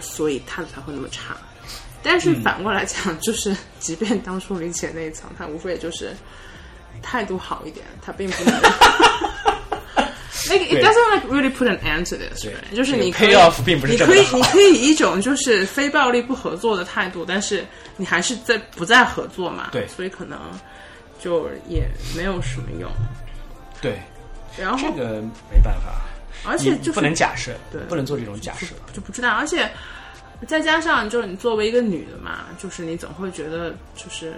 [0.00, 1.36] 所以他才会那么差。
[2.02, 6.14] 但是反过来讲，就是 即便当初理解那一层，他无非也就是
[7.02, 8.54] 态度好一点，他并不能。
[10.48, 12.54] Like it doesn't like really put an end to this，对。
[12.74, 19.86] 就是你可以 payoff 并不是你可以你可以以一种就是非暴力不合作的态度，但是你还是在不再合作嘛，对。
[19.88, 20.38] 所以可能
[21.20, 22.90] 就也没有什么用。
[23.82, 24.00] 对，
[24.56, 25.20] 然后这个
[25.52, 26.02] 没办法，
[26.48, 27.82] 而且就是不能假设，对。
[27.82, 28.66] 不能做这种假设。
[28.92, 29.68] 就不知道，而且
[30.46, 34.34] 再加上就是你作为一个女的嘛，就是你总会觉得就是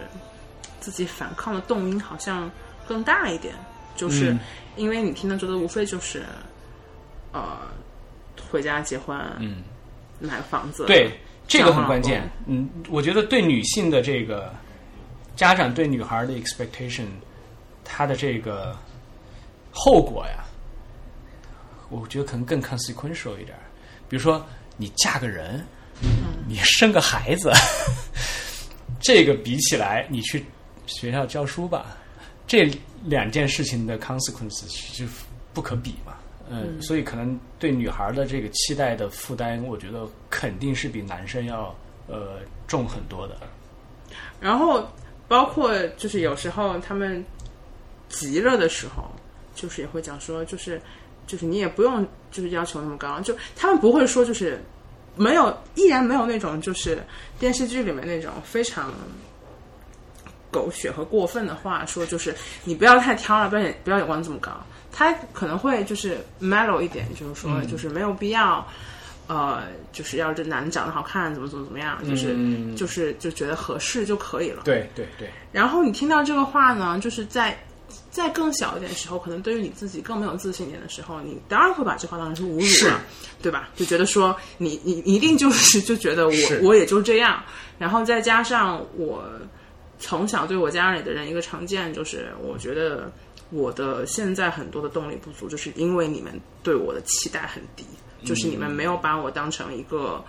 [0.80, 2.50] 自己反抗的动因好像
[2.88, 3.54] 更大一点，
[3.96, 4.40] 就是嗯
[4.76, 6.22] 因为你听到觉得无非就是
[7.32, 7.58] 呃
[8.50, 9.62] 回家结婚，嗯，
[10.20, 11.10] 买个房子，对，
[11.46, 12.28] 这个很关键。
[12.46, 14.52] 嗯，我觉得对女性的这个
[15.36, 17.06] 家长对女孩的 expectation，
[17.84, 18.74] 她的这个
[19.70, 20.44] 后果呀，
[21.90, 23.64] 我觉得可能更 consequential 一点儿。
[24.08, 24.44] 比如说，
[24.76, 25.64] 你嫁个人，
[26.48, 27.52] 你生个孩子，
[29.00, 30.44] 这个比起来，你去
[30.86, 31.96] 学校教书吧，
[32.46, 32.70] 这
[33.04, 35.06] 两件事情的 consequences 是
[35.52, 36.14] 不可比嘛。
[36.52, 41.72] 嗯，所以可能对女孩的这个期待的负担，我觉得肯定是比男生要
[42.08, 43.36] 呃重很多的。
[44.40, 44.84] 然后
[45.28, 47.24] 包括就是有时候他们
[48.08, 49.08] 急了的时候，
[49.54, 50.82] 就是也会讲说，就是
[51.24, 54.60] 就是你也不用就是要求那么高，就他们不会说就是
[55.16, 57.02] 没有依然没有那种就是
[57.38, 58.92] 电视剧里面那种非常
[60.50, 64.50] 狗血和过分的话，说就是你不要太挑了，不要不要眼光这么高。
[64.92, 68.66] 他可能会就是 mellow 一点，就是说就是没有必要。
[69.28, 74.62] 呃，就是要这男的长得好看，怎么怎么怎么样，就是、嗯就是就觉得合适就可以了。
[74.64, 77.56] 对对对，然后你听到这个话呢，就是在
[78.10, 83.00] 在更小一点的时候，可能对于你自己更没有自信一点的时候，你当然会把这话当成是侮辱了，
[83.42, 83.68] 对吧？
[83.76, 87.42] 就觉得说你你你一定就是 就觉得我我也就这样，
[87.78, 89.24] 然后再加上我
[89.98, 93.10] 从小对我家里的人一个成见就是，我觉得
[93.50, 97.84] 我的现在很多的动力不足，就是因为你们对我的期待很低，
[98.24, 100.24] 就是你们没有把我当成一个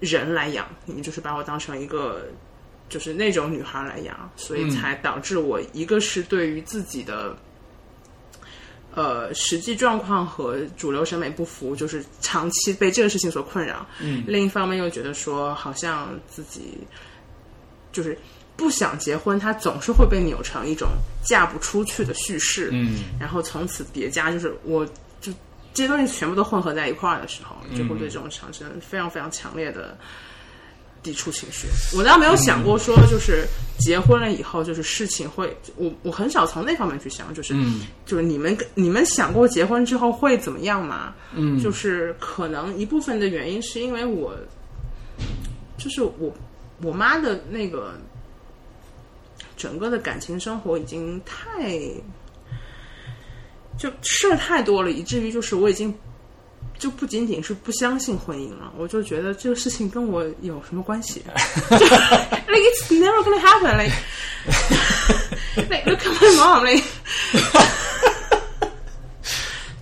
[0.00, 2.26] 人来养，你们就是把我当成一个
[2.94, 7.36] 就是那种女孩来养，所以才导致我一个是对于自己的。
[8.96, 13.84] 呃，实际状况和主流审美不符，就是长期被这个事情所困扰。
[14.00, 16.78] 嗯，另一方面又觉得说，好像自己
[17.90, 18.16] 就是
[18.56, 20.90] 不想结婚，它总是会被扭成一种
[21.24, 22.70] 嫁不出去的叙事。
[22.72, 24.86] 嗯，然后从此叠加，就是我
[25.20, 25.32] 就
[25.72, 29.98] 这些东西全部都混合在一块儿的时候，就会对这种产生非常非常强烈的
[31.04, 31.68] 抵触情绪。
[31.96, 33.46] 我倒没有想过说，就是
[33.78, 37.54] 结婚了以后，就是事情会，我我很少从那方面去想，就是、
[38.04, 41.14] 就是你们你们想过结婚之后会怎么样吗？
[41.34, 44.34] 嗯，就是可能一部分的原因是因为我，
[45.76, 46.34] 就是我
[46.82, 47.94] 我妈的那个
[49.56, 51.78] 整个的感情生活已经太。
[53.76, 55.92] 就事儿太多了，以至于就是我已经
[56.78, 61.22] 就不仅仅是不相信婚姻了，我就觉得这个事情跟我有什么关系？
[61.70, 63.76] Like it's never gonna happen.
[63.76, 63.92] Like
[65.70, 66.64] like look at my mom.
[66.64, 66.84] Like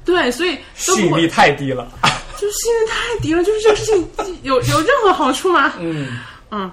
[0.04, 1.90] 对，所以吸引力，太低了。
[2.38, 4.08] 就是信任太低了，就是这个事情
[4.42, 5.72] 有有任何好处吗？
[5.78, 6.18] 嗯
[6.50, 6.70] 嗯，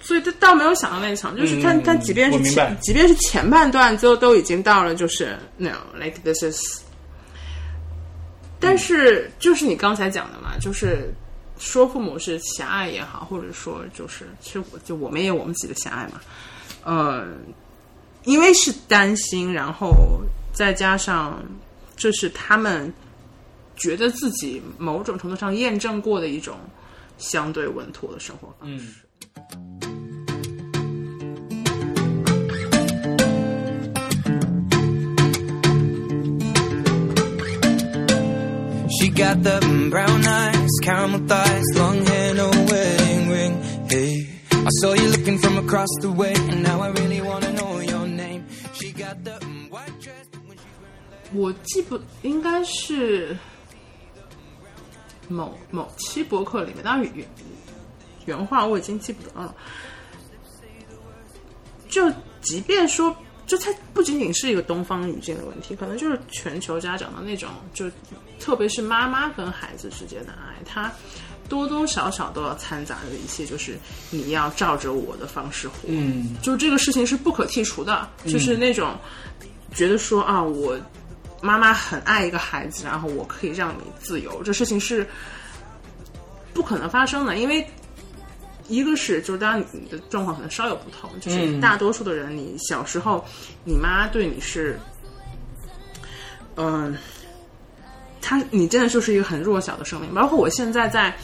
[0.00, 6.80] 所以他倒没有想到那一层，就是他、嗯他即便是前即便是前半段最后都已经到了，就是 no like this is，
[8.62, 11.12] 但是就是你刚才讲的嘛，就是
[11.58, 16.20] 说父母是狭隘也好，或者说就是其实我就我们也有我们自己的狭隘嘛，
[16.84, 17.26] 呃，
[18.24, 20.22] 因为是担心，然后
[20.52, 21.42] 再加上
[21.96, 22.92] 这是他们
[23.76, 26.56] 觉得自己某种程度上验证过的一种
[27.18, 29.91] 相对稳妥的生活方式。
[39.14, 43.62] Got the brown eyes, caramel thighs, long hair, no wedding ring.
[43.88, 47.80] Hey, I saw you looking from across the way, and now I really wanna know
[47.80, 48.44] your name.
[48.72, 49.38] She got the
[49.70, 50.26] white dress.
[50.46, 50.64] When she
[51.34, 53.36] 我记不应该是
[55.28, 57.26] 某某期博客里面，当然原
[58.26, 59.54] 原话我已经记不得了。
[61.88, 63.14] 就即便说，
[63.46, 67.90] 就它不仅仅是一个东方语境的问题，可能就是全球家长的那种，就
[68.42, 70.90] 特别是妈妈跟孩子之间的爱，它
[71.48, 73.78] 多多少少都要掺杂着一些，就是
[74.10, 75.76] 你要照着我的方式活。
[75.86, 78.96] 嗯，就这个事情是不可剔除的，就是那种
[79.72, 80.76] 觉得说啊，我
[81.40, 85.06] 妈妈很爱一个孩子，然后我可以让你自由，这事情是
[86.52, 87.64] 不可能发生的，因为
[88.68, 93.24] 一个是就是当然你的状况可能稍有不同，就是大多数的人，你小时候
[93.64, 94.78] 你妈对你是，
[96.56, 96.96] 嗯、
[98.22, 101.14] 他你真的就是一个很弱小的生命，包括我现在在。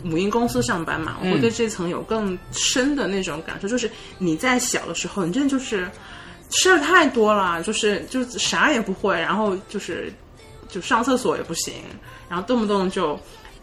[0.00, 5.90] 母婴公司上班嘛，我会对这层有更深的那种感受，就是你在小的时候，你真的就是
[6.50, 10.12] 事儿太多了，就是就啥也不会，然后就是
[10.68, 11.74] 就上厕所也不行，
[12.28, 13.18] 然后动不动就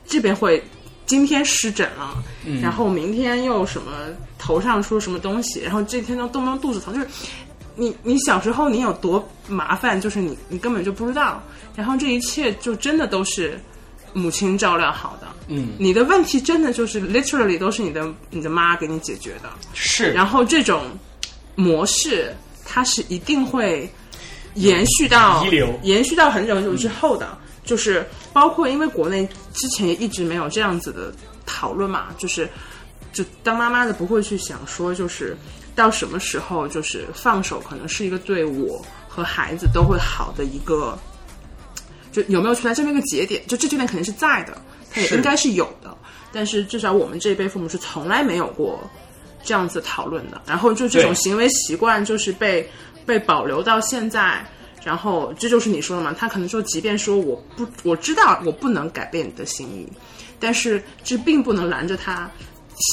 [0.05, 0.61] 这边会
[1.05, 2.21] 今天湿疹了，
[2.61, 3.93] 然后明天又什么
[4.37, 7.07] 头上出什么东西，然后这天都动不动肚子疼，就是
[7.75, 11.41] 你你小时候你有多麻烦，就是你你根本就不知道，
[11.75, 13.59] 然后这一切就真的都是
[14.13, 20.83] 母亲照料好的，嗯，你的问题真的就是 literally 都是你的你的妈给你解决的，是，然后这种
[21.55, 22.33] 模式，
[22.65, 23.89] 它是一定会
[24.53, 25.67] 延续到遗留。
[25.83, 31.13] 延续到很久很久之后的，就是包括因为国内之前也一直没有这样子的
[31.45, 32.49] 讨论嘛，就是
[33.11, 35.35] 就当妈妈的不会去想说，就是
[35.75, 40.97] 到什么时候就是放手，可能是一个对我和孩子都会好的一个。
[42.11, 43.45] 就有没有出来这么一个节点？
[43.45, 44.57] 就这节点肯定是在的，
[44.89, 45.95] 它也应该是有的。
[46.31, 48.79] 但是至少我们这一辈父母是从来没有过
[49.43, 50.41] 这样子讨论的。
[50.45, 52.65] 然后就这种行为习惯就是被
[53.05, 54.45] 被保留到现在。
[54.81, 56.15] 然后这就是你说的嘛？
[56.17, 59.91] 他可能说，即便说我不我知道我不能改变你的心意，
[60.39, 62.29] 但是这并不能拦着他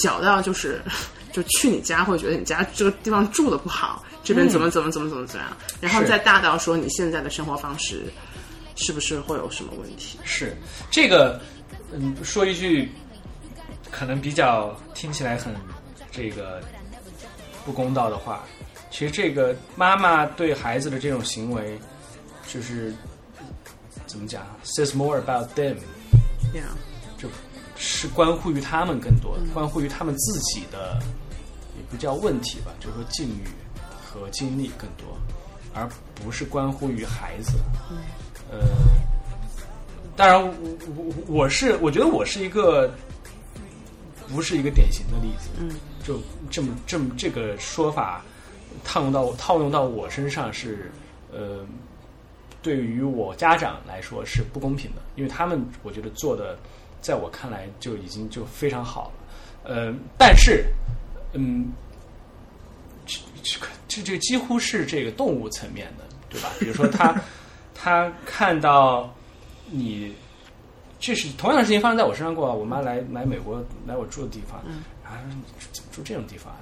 [0.03, 0.81] 小到就是
[1.33, 8.05] 就去你家会觉得你家这个地方住的不好，这边怎么怎么怎么怎么怎么样，然后再大到说你现在的生活方式
[8.77, 10.19] 是不是会有什么问题？
[10.25, 10.57] 是。
[10.91, 11.41] 这个，
[11.93, 12.91] 嗯，说一句
[13.91, 15.55] 可能比较听起来很
[16.11, 16.63] 这个
[17.65, 18.45] 不公道的话，
[18.91, 21.79] 其实这个妈妈对孩子的这种行为，
[22.47, 22.95] 就是
[24.07, 26.63] 怎么讲，says more about them，Yeah，
[27.17, 27.29] 就
[27.77, 31.22] 是关乎于他们更多，关乎于他们自己的，也
[31.93, 33.45] 不叫问题吧，就是说境遇
[34.03, 35.17] 和经历更多，
[35.73, 37.53] 而不是关乎于孩子。
[38.51, 38.59] 呃，
[40.17, 40.53] 当然我，
[40.97, 42.93] 我我我是我觉得我是一个
[44.29, 45.71] 不是一个典型的例子，嗯，
[46.03, 46.19] 就
[46.51, 48.23] 这么这么这个说法
[48.83, 50.91] 套用到套用到我身上是
[51.31, 51.65] 呃。
[52.63, 56.57] 对于我家长来说是不公平的，因为他们我觉得做的，
[57.01, 59.13] 在我看来就已经就非常好了。
[59.65, 60.67] 呃，但是，
[61.33, 61.73] 嗯，
[63.07, 66.51] 这这个这这个几乎是这个动物层面的，对吧？
[66.59, 67.15] 比如说他
[67.75, 69.13] 他 看到
[69.71, 70.15] 你，
[71.01, 72.53] 这是同样的事情发生在我身上过啊。
[72.53, 74.61] 我妈来来美国来我住的地方，
[75.05, 75.19] 啊，
[75.73, 76.59] 怎么住这种地方啊？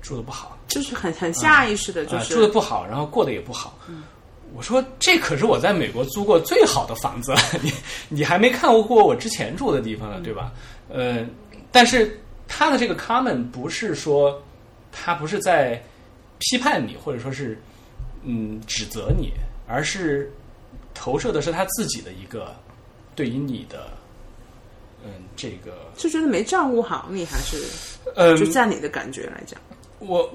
[0.00, 3.76] 住的不好，就是很很下意识的，就啊，是、住的不好，然后过得也不好。
[4.54, 7.72] 我说这可是我在美国租过最好的房子， 你
[8.10, 10.52] 你还没看过我之前住的地方呢，对吧？
[10.90, 11.26] 呃，
[11.70, 14.42] 但是他的这个 comment 不是说
[14.90, 15.82] 他不是在
[16.38, 17.60] 批判你，或者说是
[18.22, 19.32] 嗯指责你，
[19.66, 20.30] 而是
[20.94, 22.54] 投射的是他自己的一个
[23.14, 23.88] 对于你的
[25.04, 27.56] 嗯这个就觉得没照顾好你，还是
[28.16, 29.60] 嗯就在你的感觉来讲，
[29.98, 30.32] 我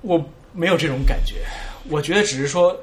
[0.00, 1.44] 我没有这种感觉，
[1.88, 2.76] 我觉得只是说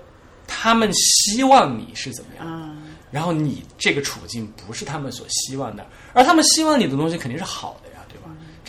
[0.47, 2.77] 他们希望你是怎么样，
[3.11, 7.88] 然后你这个处境不是他们所希望的，而他们希望你的东西肯定是好的？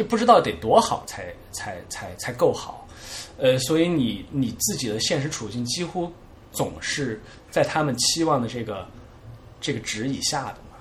[0.01, 2.89] 就不知道得多好才才才才够好，
[3.37, 6.11] 呃，所以你你自己的现实处境几乎
[6.53, 7.21] 总是
[7.51, 8.89] 在他们期望的这个
[9.61, 10.79] 这个值以下的嘛，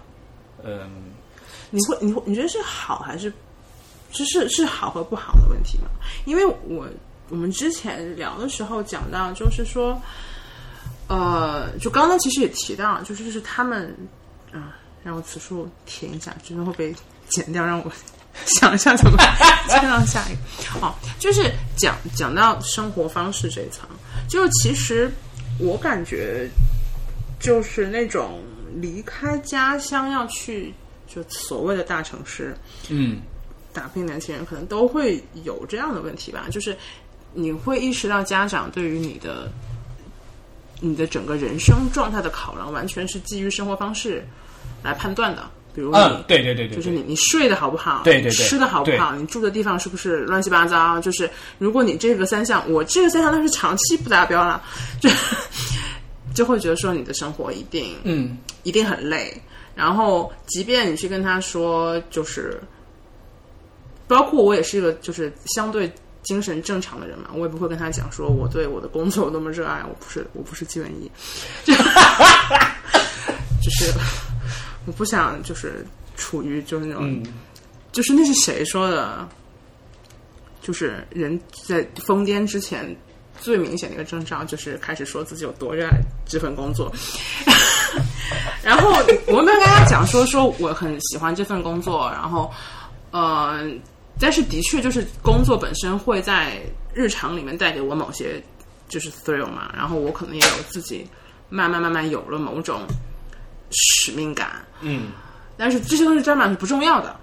[0.63, 1.11] 嗯。
[1.69, 3.29] 你会你会你觉得是好还是
[4.09, 5.89] 就是是好和不好的问题吗？
[6.23, 6.87] 因为我
[7.27, 10.01] 我们之前聊的时候讲到，就是说，
[11.09, 13.93] 呃，就刚刚其实也提到，就是就是他们
[14.53, 16.95] 啊、让我此处停一下，真的会被
[17.27, 17.91] 剪掉，让我
[18.59, 19.17] 想一下怎么
[19.67, 20.79] 接到 下一个。
[20.79, 23.87] 好，就是讲讲到生活方式这一层，
[24.27, 25.11] 就其实
[25.57, 26.49] 我感觉
[27.39, 28.41] 就是那种
[28.75, 30.73] 离开家乡要去
[31.07, 32.55] 就所谓的大城市
[32.89, 33.19] 嗯
[33.73, 36.77] 打拼的年轻人，可能都会有这样的问题吧，就是
[37.33, 39.51] 你会意识到家长对于你的
[40.79, 44.25] 你的整个人生状态的考量，完全是基于生活方式
[44.83, 45.49] 来判断的。
[45.73, 50.99] 比如，嗯，对对对对，就是你你睡得好不好，对对对吃的好不好，你住的地方是不是乱七八糟？
[51.01, 54.61] 就是如果你这个三项，我这个三项都是长期不达标了，
[54.99, 55.09] 就
[56.33, 59.41] 就会觉得说你的生活一定嗯一定很累。
[59.75, 62.59] 然后，即便你去跟他说，就是
[64.07, 65.89] 包括我也是一个就是相对
[66.21, 71.09] 精神正常的人嘛，我也不会跟他讲说我对我的工作有多么热爱，我不是我不是纪文一，
[71.63, 71.73] 就
[73.63, 73.93] 就是
[74.89, 75.85] 我不想就是
[76.17, 77.23] 处于就是那种、嗯
[77.91, 79.27] 就是那是谁说的？
[80.61, 82.95] 就是人在疯癫之前
[83.39, 86.91] 最明显的一个征兆，就是开始说自己有多热爱这份工作。
[88.63, 88.89] 然后
[89.27, 92.51] 我跟他讲说说我很喜欢这份工作，然后
[93.11, 93.67] 呃，
[94.19, 96.61] 但是的确就是工作本身会在
[96.93, 98.41] 日常里面带给我某些
[98.87, 101.07] 就是 thrill 嘛，然后我可能也有自己
[101.49, 102.81] 慢慢慢慢有了某种
[103.71, 105.11] 使命感，嗯，
[105.57, 107.15] 但是这些东西沾满是不重要的。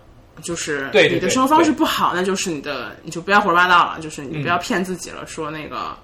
[0.43, 5.27] 就是对你的生活方式不好，那就是你的，你就不要胡说八道了，就是你不要骗自己了。
[5.27, 5.97] 说那个，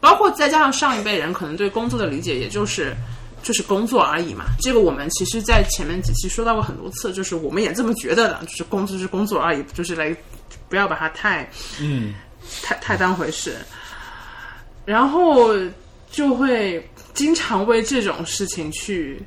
[0.00, 2.92] 包括再加上上一辈人可能对工作的理解，也就是
[3.44, 4.46] 就是工作而已嘛。
[4.60, 10.12] 这个我们其实，在前面几期说到过很多次，就是我们也这么觉得的，就是工作是工作而已，就是来
[10.68, 11.48] 不要把它太
[11.80, 12.12] 嗯
[12.64, 13.54] 太太当回事，
[14.84, 15.54] 然后
[16.10, 16.84] 就会
[17.14, 19.22] 经常为这种事情去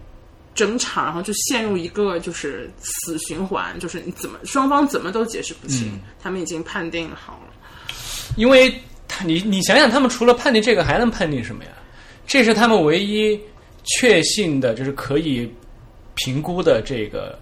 [0.56, 7.54] 争吵，然后就陷入一个就是死循环，就是你怎么双方怎么都解释不清，他们已经判定好了。
[8.36, 8.74] 因为
[9.08, 11.72] 他你你想想，他们除了判定这个，还能判定什么呀？
[12.28, 13.40] 这是他们唯一
[13.84, 15.52] 确信的，就是可以
[16.16, 17.38] 评估的这个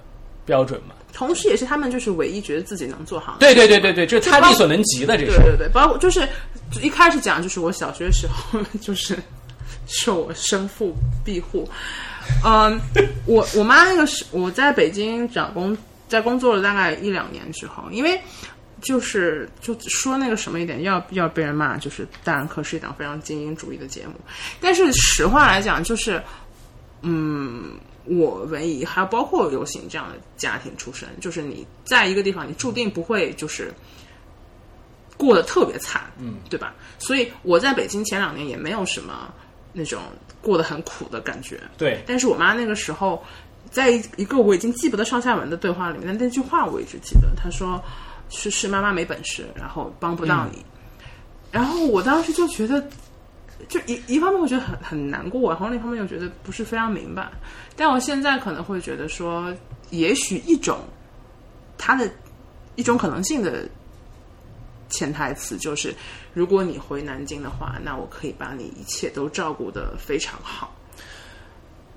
[0.46, 0.96] 标准嘛？
[1.12, 3.38] 同时，也是他们就是唯一觉得自己能做好。
[3.40, 5.34] 对对对对对，就是他力所能及的，这个。
[5.36, 6.28] 对对对，包括就是
[6.82, 9.18] 一开始讲，就是我小学时候 就是
[9.88, 10.96] 受我生父
[11.26, 11.68] 庇护。
[12.44, 12.80] 嗯，
[13.26, 18.20] 我我妈那个是我在北京找工，在工作了大概一两年之后，因为
[18.82, 24.14] 就是就说那个什么一点，要要被人骂，就是《大人课》是一档非常精英主义的节目。
[24.62, 26.22] 但是实话来讲，就是
[27.02, 27.72] 嗯，
[28.06, 33.74] 我文艺还有包括刘行这样的家庭出身，就是你在一个地方，你注定不会就是
[35.18, 36.76] 过得特别惨，嗯，对吧？
[37.00, 39.34] 所以我在北京前两年也没有什么
[39.74, 40.02] 那种
[40.48, 43.22] 过得很苦的感觉，对，但是我妈那个时候，
[43.70, 47.84] 在一个我已经记不得上下文的对话里面，那句话我一直记得，她说
[48.30, 50.66] 是是妈妈没本事，然后帮不到你。
[51.52, 52.82] 然后我当时就觉得，
[53.68, 57.30] 就一一方面我觉得很很难过，然后另一方面又觉得不是非常明白。
[57.76, 59.54] 但我现在可能会觉得说，
[59.90, 60.80] 也许一种
[61.78, 62.10] 他的
[62.76, 63.68] 一种可能性的
[64.90, 65.94] 潜台词就是，
[66.34, 70.74] 如果你回南京的话，那我可以把你一切都照顾得非常好。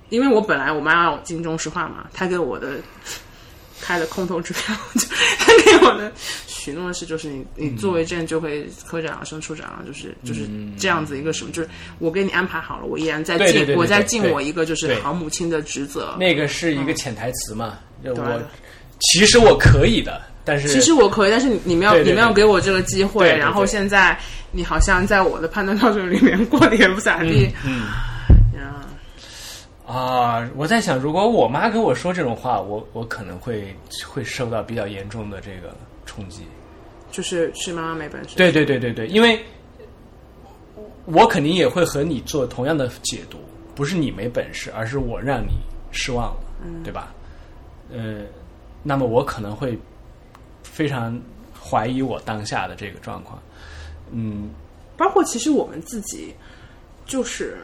[0.09, 2.79] 因为我本来我妈让我进中石化嘛，她给我的
[3.79, 5.07] 开的空头支票，就
[5.39, 6.11] 她给我的
[6.47, 16.17] 许诺是，就是你你作为证就会科长升处长，就是就是这样子一个什么，就是我给你安排好了，我依然在尽对对对对我在尽我一个就是好母亲的职责。
[16.19, 18.41] 那个是一个潜台词嘛，就对我
[18.99, 24.17] 其实我可以的，但是其实我可以，但是你你没有对对对你们要给我这个机会，对对对然后现在
[24.51, 27.49] 你好像在我的判断标准里面过得也不咋地。
[27.65, 27.85] 嗯
[28.57, 28.75] 呀
[29.85, 33.75] 啊，我在想，如果我妈跟我说这种话，我我可能会
[34.07, 35.75] 会受到比较严重的这个
[36.05, 36.43] 冲击。
[37.11, 38.35] 就是是妈妈没本事。
[38.37, 39.37] 对对对对对，因为
[41.05, 43.37] 我肯定也会和你做同样的解读，
[43.75, 45.51] 不是你没本事，而是我让你
[45.91, 46.39] 失望了，
[46.83, 47.13] 对吧？
[47.93, 48.21] 呃，
[48.81, 49.77] 那么我可能会
[50.71, 51.19] 非常
[51.61, 53.41] 怀疑我当下的这个状况。
[54.11, 54.49] 嗯，
[54.97, 56.33] 包括其实我们自己，
[57.05, 57.57] 就是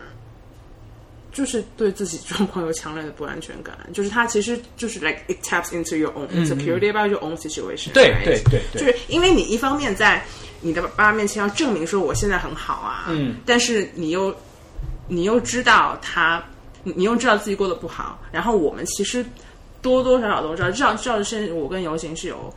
[1.31, 8.23] 就是对自己状况有强烈的不安全感，就是它其实就是 like it taps into your own insecurity about your own situation 嗯对？
[8.23, 10.23] 对对对就是因为你一方面在
[10.61, 14.35] 你的爸爸面前要证明说我现在很好啊，嗯，但是你又
[15.07, 16.43] 你又知道他，
[16.83, 19.23] 你你又知道自己过得不好，然后我们其实
[19.81, 22.53] 多多少少都知道，至少至少是我跟游行是有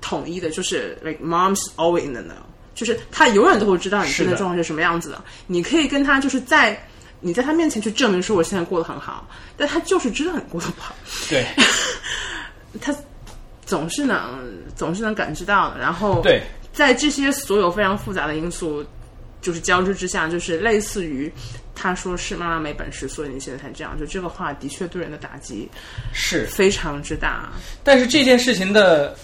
[0.00, 2.36] 统一的，就是 like mom's always in the know，
[2.74, 5.22] 就是他永远都会知道你现在状况是什么样子的。
[5.46, 6.80] 你可以跟他就是在
[7.20, 10.94] 你在他面前去证明说我现在过得很好，但他就是知道你过得不好，
[11.28, 11.46] 对
[12.80, 12.94] 他
[13.66, 14.40] 总是能
[14.76, 15.80] 总是能感知到的。
[15.80, 16.42] 然后对，
[16.72, 18.84] 在这些所有非常复杂的因素
[19.40, 21.30] 就是交织之下，就是类似于
[21.74, 25.68] 他说是妈妈没本事，所以你现在才这样，就这个话的确对人的打击
[26.12, 26.46] 是。
[26.46, 27.48] 非常之大。
[27.84, 29.16] 但是这件事情的，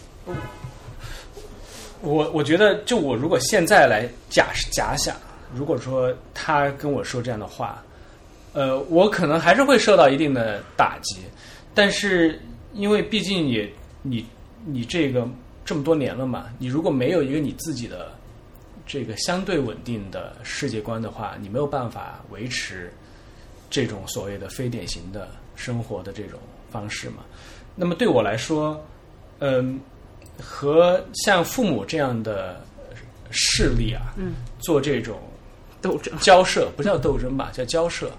[2.05, 5.17] 我我觉得，就我如果现在来假假想，
[5.55, 7.83] 如果说他跟我说这样的话，
[8.53, 11.21] 呃，我可能还是会受到一定的打击。
[11.75, 12.39] 但是
[12.73, 13.69] 因为毕竟也
[14.03, 14.25] 你
[14.65, 15.27] 你这个
[15.65, 18.13] 这么多年了嘛，你如果没有一个你自己的
[18.87, 22.93] 这个相对稳定的世界观的话，你没有办法维持
[23.71, 26.39] 这种所谓的非典型的生活的这种
[26.71, 27.25] 方式嘛。
[27.75, 28.81] 那么对我来说，
[29.41, 29.81] 嗯，
[30.43, 32.61] 和像父母这样的
[33.31, 35.19] 势力啊，嗯，做这种
[35.81, 38.11] 斗争，交涉，不叫斗争吧，叫交涉，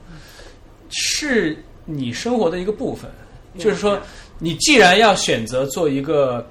[0.89, 3.09] 是你生活的一个部分。
[3.57, 3.97] 就是说，
[4.37, 6.45] 你既然要选择做一个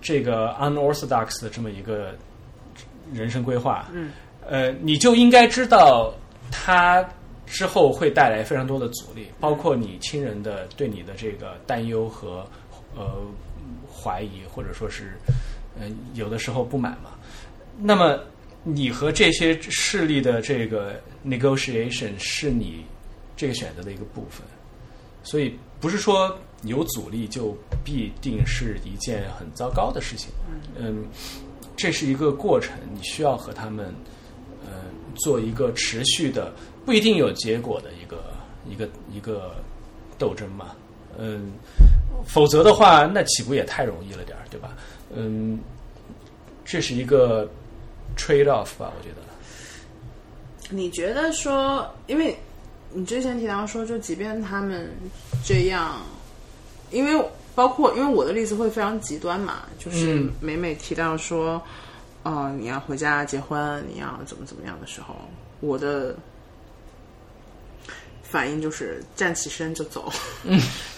[0.00, 2.12] 这个 unorthodox 的这么一个
[3.12, 4.10] 人生规划，嗯，
[4.44, 6.12] 呃，你就应该知道
[6.50, 7.08] 它
[7.46, 12.44] 之后会带来非常多的阻力，包括你亲人的对你的这个担忧和
[12.96, 13.04] 呃
[14.02, 15.16] 怀疑，或者说是
[15.78, 17.10] 呃有的时候不满嘛。
[17.78, 18.18] 那么
[18.64, 22.84] 你和这些势力的这个 negotiation 是你
[23.36, 24.46] 这个选择的一个部分，
[25.22, 30.30] 所以不是说有阻力就必定是一件很糟糕的事情。
[30.76, 31.04] 嗯，
[31.76, 33.92] 这是一个过程，你需要和他们
[34.64, 34.84] 呃
[35.16, 36.52] 做一个持续的，
[36.84, 38.32] 不一定有结果的一个
[38.68, 39.56] 一个一个
[40.18, 40.76] 斗争嘛。
[41.18, 41.52] 嗯，
[42.26, 44.70] 否则的话，那岂不也太容易了点儿，对吧？
[45.14, 45.58] 嗯，
[46.64, 47.48] 这是一个
[48.16, 49.16] trade off 吧，我觉得。
[50.70, 52.34] 你觉得说，因为
[52.92, 54.90] 你之前提到说，就即便他们
[55.44, 56.00] 这样，
[56.90, 57.22] 因为
[57.54, 61.60] 包括因为我的例子会非常极端嘛，就是嗯每每提到说，
[62.22, 65.14] 呃，你要回家结婚，你要怎么怎么样的时候，
[65.60, 66.16] 我的
[68.22, 70.10] 反应就是站起身就走。
[70.44, 70.58] 嗯，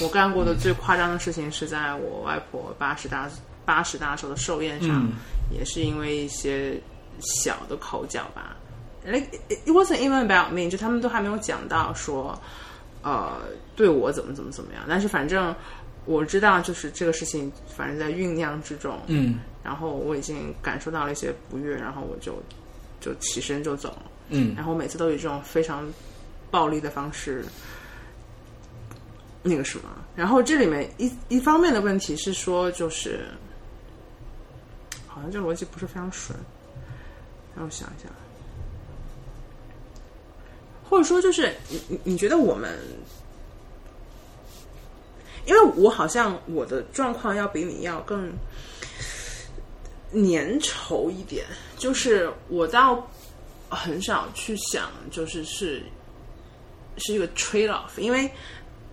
[0.00, 3.28] 我干过的最夸张的事情是在我外婆八十大
[3.64, 5.12] 八十大寿的寿宴上，嗯
[5.50, 6.80] 也是因为一些
[7.20, 8.56] 小的口角吧。
[9.04, 12.38] Like it it wasn't even about me，就他们都还没有讲到说，
[13.02, 13.40] 呃，
[13.74, 14.82] 对我怎么怎么怎么样。
[14.88, 15.54] 但是反正
[16.04, 22.42] 我知道就是这个事情，反正在酝酿之中，嗯然后我已经感受到了一些不悦，然后我就
[23.00, 24.02] 就起身就走了。
[24.30, 25.86] 嗯然后每次都以这种非常
[26.50, 27.44] 暴力的方式，
[29.48, 29.84] 那个什么。
[30.14, 33.26] 然后这里面一一方面的问题是说，就是
[35.06, 36.38] 好像这逻辑不是非常顺，
[37.56, 38.08] 让我想一下，
[40.88, 42.78] 或者说就是你你你觉得我们，
[45.46, 48.30] 因为我好像我的状况要比你要更
[50.12, 51.44] 粘稠一点，
[51.76, 53.06] 就是我倒
[53.68, 55.82] 很少去想，就是是
[56.96, 58.30] 是一个 trade off，因为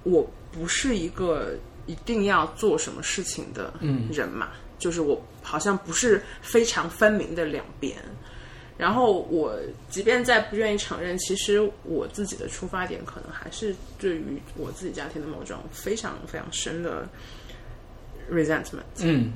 [0.04, 1.54] 我不是一个
[1.86, 3.74] 一定要做什么事情的
[4.10, 7.96] 人嘛，就是我好像不是非常分明的两边。
[8.78, 9.58] 然后我
[9.90, 17.08] 即便再不愿意承认，其实我自己的出发点可能还是对于我自己家庭的某种非常非常深的
[18.32, 18.82] resentment。
[19.02, 19.34] 嗯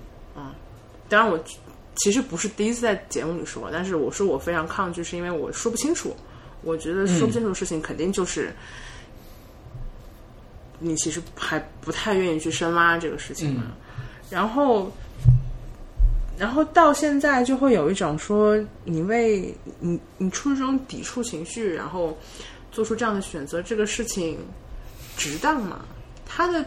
[1.10, 1.44] 当然我
[1.96, 6.16] 其实不是第一次在节目里说，但是我说我非常抗拒，是因为我说不清楚。
[6.62, 8.54] 我觉得说不清楚的事情，肯定就是、
[10.80, 13.64] 你其实还不太愿意去深挖这个事情嘛。
[14.30, 14.92] 然后，
[16.38, 22.18] 然后到现在就会有一种说，你为你你出于这种抵触情绪，然后
[22.72, 24.38] 做出这样的选择，这个事情
[25.18, 25.84] 值当吗？
[26.26, 26.64] 他的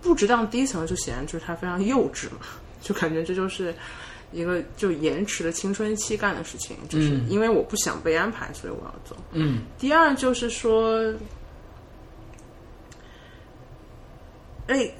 [0.00, 2.46] 不值当，第一层就显然就是他非常幼稚嘛，
[2.80, 3.74] 就感觉这就是
[4.32, 9.16] 一个就延迟了青春期干的事情，就是因为我不想被安排，所以我要走。
[9.32, 11.12] 嗯第二就是说
[14.66, 14.94] ，like,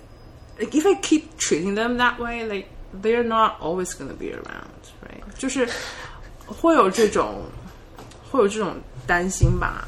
[0.59, 2.69] like if I keep treating them that way, like
[3.03, 4.71] they're not always going to be around,
[5.03, 5.23] right?
[5.37, 5.69] 就是
[6.47, 7.43] 会有这种
[8.31, 9.87] 会有这种担心吧，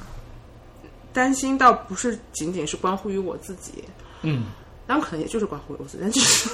[1.12, 3.84] 担心倒不是仅仅是关乎于我自己，
[4.22, 4.44] 嗯。
[4.88, 6.48] 当然可能也就是关乎于我自己，但就是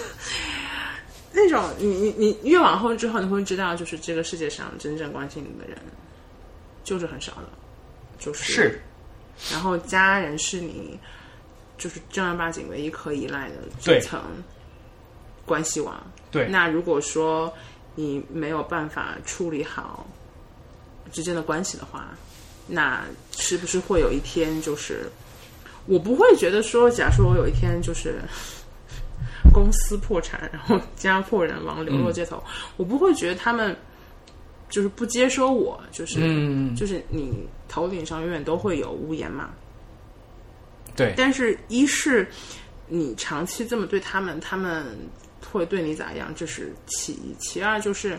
[1.34, 5.76] 那种你你你越往后之后，你会知道，就是这个世界上真正关心你的人
[6.82, 7.48] 就是很少的，
[8.18, 8.80] 就是是。
[9.50, 10.98] 然后家人是你
[11.82, 14.20] 就是正儿八经唯一可依赖的对这层
[15.44, 16.00] 关系网。
[16.30, 17.52] 对那如果说
[17.96, 20.06] 你没有办法处理好
[21.10, 22.16] 之间的关系的话，
[22.68, 23.02] 那
[23.36, 25.10] 是不是会有一天就是
[25.86, 28.20] 我不会觉得说，假设我有一天就是。
[29.52, 32.42] 公司破产，然后家破人亡，流落街头，
[32.78, 33.76] 我不会觉得他们
[34.70, 39.50] 就是不接收我，就是、嗯就是你头顶上永远都会有屋檐嘛。
[40.94, 42.26] 对但是，一是
[42.88, 44.84] 你长期这么对他们，他们
[45.50, 46.32] 会对你咋样？
[46.36, 47.34] 这是其一。
[47.38, 48.18] 其二就是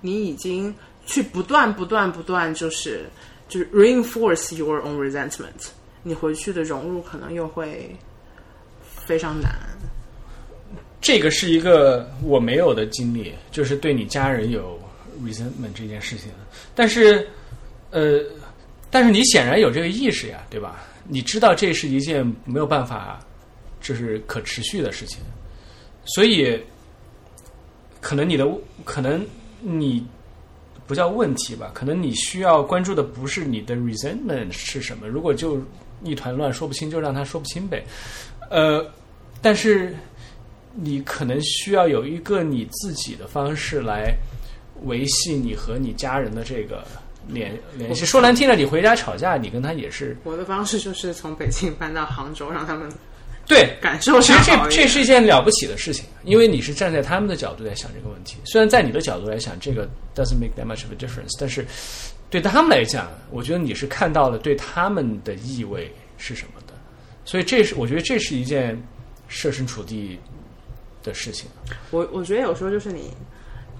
[0.00, 3.04] 你已经去不断、不断、不断，就是
[3.48, 5.68] 就是 reinforce your own resentment，
[6.02, 7.94] 你回去的融入可能又会
[9.06, 9.52] 非常难。
[11.00, 14.80] 这个是一个我没有的经历，就是对你家人有
[15.22, 16.30] resentment 这件事情。
[16.74, 17.28] 但是，
[17.90, 18.20] 呃，
[18.90, 20.82] 但是你显然有这个意识呀，对吧？
[21.06, 23.20] 你知道这是一件没有办法，
[23.80, 25.18] 就是可持续的事情，
[26.04, 26.60] 所以
[28.00, 28.46] 可能你的
[28.84, 29.24] 可能
[29.60, 30.04] 你
[30.86, 35.62] 不叫问题吧，可能你需要关注的不是你的 resentment 是什么，如果就
[36.02, 37.84] 一团乱说不清，就让他说不清呗。
[38.50, 38.84] 呃，
[39.40, 39.94] 但是。
[40.76, 44.12] 你可能需要有一个你自己的方式来
[44.86, 46.84] 维系你和你家人的这个
[47.26, 48.04] 联联系。
[48.04, 52.90] 说难听了，你回家吵架，你跟他也是我的方式就是从北京搬到杭州，让他们
[53.46, 53.76] 对。
[53.80, 58.38] 感受其实这这是一件了不起的事情，因为你是站在他们的角度在想这个问题。
[58.44, 61.66] 虽然在你的角度来想，这个 doesn't make that much of a difference，但是
[62.30, 66.74] 对他们来讲，我觉得你是看到了对他们的意味是什么的。
[67.24, 68.80] 所以这是我觉得这是一件
[69.28, 70.18] 设身处地
[71.02, 71.48] 的事情。
[71.90, 73.10] 我我觉得有时候就是你，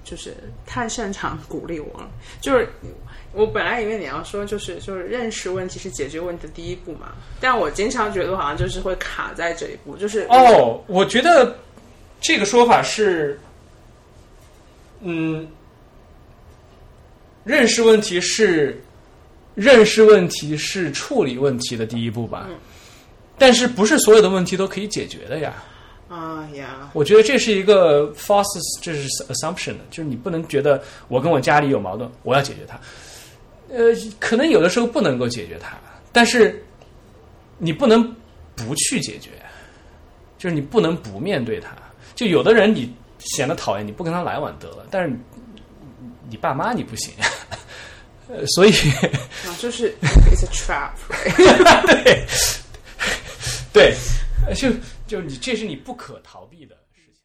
[0.05, 0.35] 就是
[0.65, 2.09] 太擅长鼓励我了。
[2.41, 2.69] 就是
[3.33, 11.57] 我本来以为你要说，就是就是认识问题是解决问题的第一步嘛，但我经常觉得我好像就是会卡在这一步，就是哦，我觉得
[12.21, 13.41] 这个说法是，
[15.01, 15.49] 嗯，
[17.43, 18.81] 认识问题是
[19.55, 22.49] 认识问题是处理问题的第一步吧，
[23.37, 25.55] 但是不是所有的问题都可以解决的呀？
[26.09, 28.45] 啊呀，我觉得这是一个 false，
[28.83, 32.79] 这是 assumption，就是你不能觉得我跟我家里有矛盾，我要解决它。
[33.71, 35.77] 呃，可能有的时候不能够解决它，
[36.13, 36.63] 但是
[37.59, 38.05] 你不能
[38.55, 39.31] 不去解决，
[40.39, 41.71] 就是你不能不面对它。
[42.15, 45.17] 就有的人你显得讨厌，你不跟他来往得了，但是你
[46.31, 47.13] 你爸妈你不行，
[48.29, 49.93] 呃， 所以啊，就是
[50.31, 51.87] it's a trap，right？
[52.05, 52.25] 对
[53.73, 53.97] 对，
[54.47, 54.55] 呃
[55.07, 57.23] 就是你，这是你不可逃避的事情。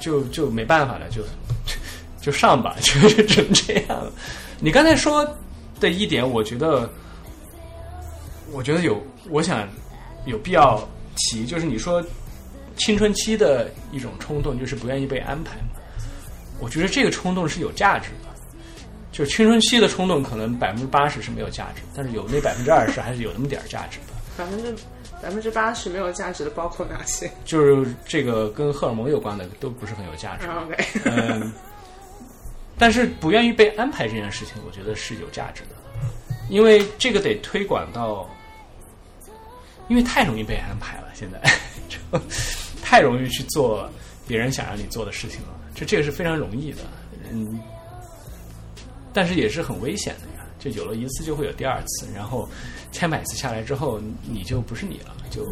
[0.00, 1.22] 就就没办法了，就
[2.22, 2.92] 就上吧，就
[3.26, 4.10] 成这样了。
[4.60, 5.26] 你刚才说
[5.80, 6.88] 的一点，我觉得，
[8.52, 9.66] 我觉得有，我想
[10.26, 10.86] 有必要
[11.16, 12.04] 提，就是你说
[12.76, 15.68] 青春期的一种冲动，就是不愿意被安排嘛。
[16.60, 18.28] 我觉得这个冲动是有价值的，
[19.10, 24.12] 就是青春期的冲动，可能百分之八十是没有价值，但是有那百分之二十还是有那么点儿价值的。
[24.36, 24.74] 百分之
[25.22, 30.46] 百分之八十没有价值的包括哪些就是这个跟荷尔蒙有关的都不是很有价值。
[30.46, 31.52] ？OK，嗯，
[32.80, 35.76] 但是不愿意被安排这件事情，我觉得是有价值的，
[36.48, 38.28] 因为这个得推广到，
[39.88, 41.38] 因为太容易被安排了，现在。
[41.90, 41.98] 就
[42.82, 43.90] 太容易去做
[44.26, 46.78] 别人想让你做的事情了，这这个是非常容易的，
[47.30, 47.60] 嗯，
[49.12, 52.48] 但是也是很危险的呀，就有了一次就会有第二次，然后
[52.92, 55.44] 千百次下来之后，你就不是你了，就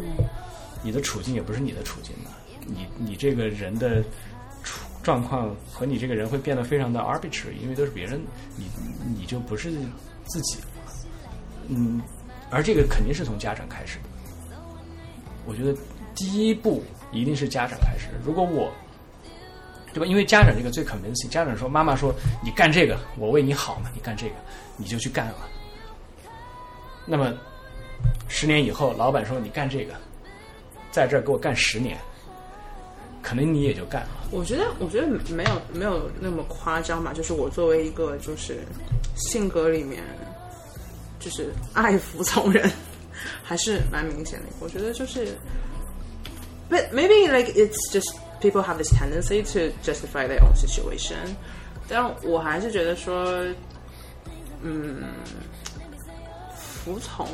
[0.81, 2.31] 你的处境也不是你的处境了，
[2.65, 4.07] 你你这个人的处
[5.01, 8.19] 状况和你这个人会变得非常的 arbitrary，因为都是别人，
[8.55, 8.65] 你
[9.17, 9.71] 你就不是
[10.25, 10.67] 自己了，
[11.67, 12.01] 嗯，
[12.49, 14.59] 而这个肯定是从家长开始的。
[15.45, 15.75] 我觉得
[16.13, 18.07] 第一步一定是家长开始。
[18.23, 18.71] 如果我，
[19.93, 20.05] 对吧？
[20.05, 24.35] 因为家长这个最 convincing，家长说妈妈说你干这个，我为你好嘛，你干这个，
[24.77, 25.35] 你就去干了。
[27.05, 27.33] 那么
[28.27, 29.95] 十年以后，老板说你干这个，
[30.91, 31.97] 在这儿给我干十年，
[33.21, 34.09] 可能你也就干了。
[34.31, 37.13] 我觉得，我觉得没有没有那么夸张吧。
[37.13, 38.59] 就是我作为一个就是
[39.15, 40.03] 性格里面
[41.19, 42.71] 就是爱服从人，
[43.43, 44.45] 还是蛮明显的。
[44.59, 45.27] 我觉得就是
[46.69, 51.35] ，but maybe like it's just people have this tendency to justify their own situation。
[51.87, 53.43] 但我还是觉得说，
[54.61, 55.03] 嗯，
[56.55, 57.27] 服从。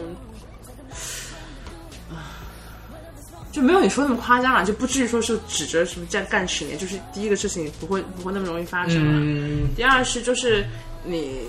[3.55, 9.13] 就没有你说那么夸张了，就不至于说是指着什么干干十年，就是第一个事情不会不会那么容易发生了。
[9.13, 10.65] 嗯，第二是就是
[11.05, 11.39] 你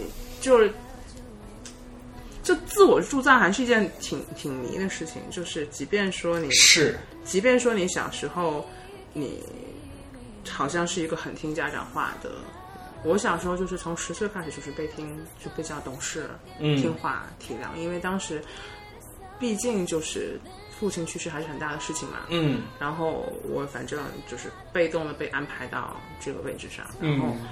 [0.40, 0.72] 就是
[2.44, 8.64] 就自我铸造还是一件挺挺迷的事情，就是即便说你是，即便说你小时候
[9.12, 9.42] 你
[10.48, 12.30] 好像是一个很听家长话的，
[13.02, 16.30] 我小时候就是从十岁开始就是被听就被叫懂事、
[16.60, 16.76] 嗯。
[16.80, 18.40] 听话、体谅，因为当时
[19.40, 20.40] 毕竟就是
[20.78, 22.62] 父亲去世还是很大的事情嘛，嗯。
[22.78, 27.46] 然后我反正就是被动的被安排到这个位置上，然后嗯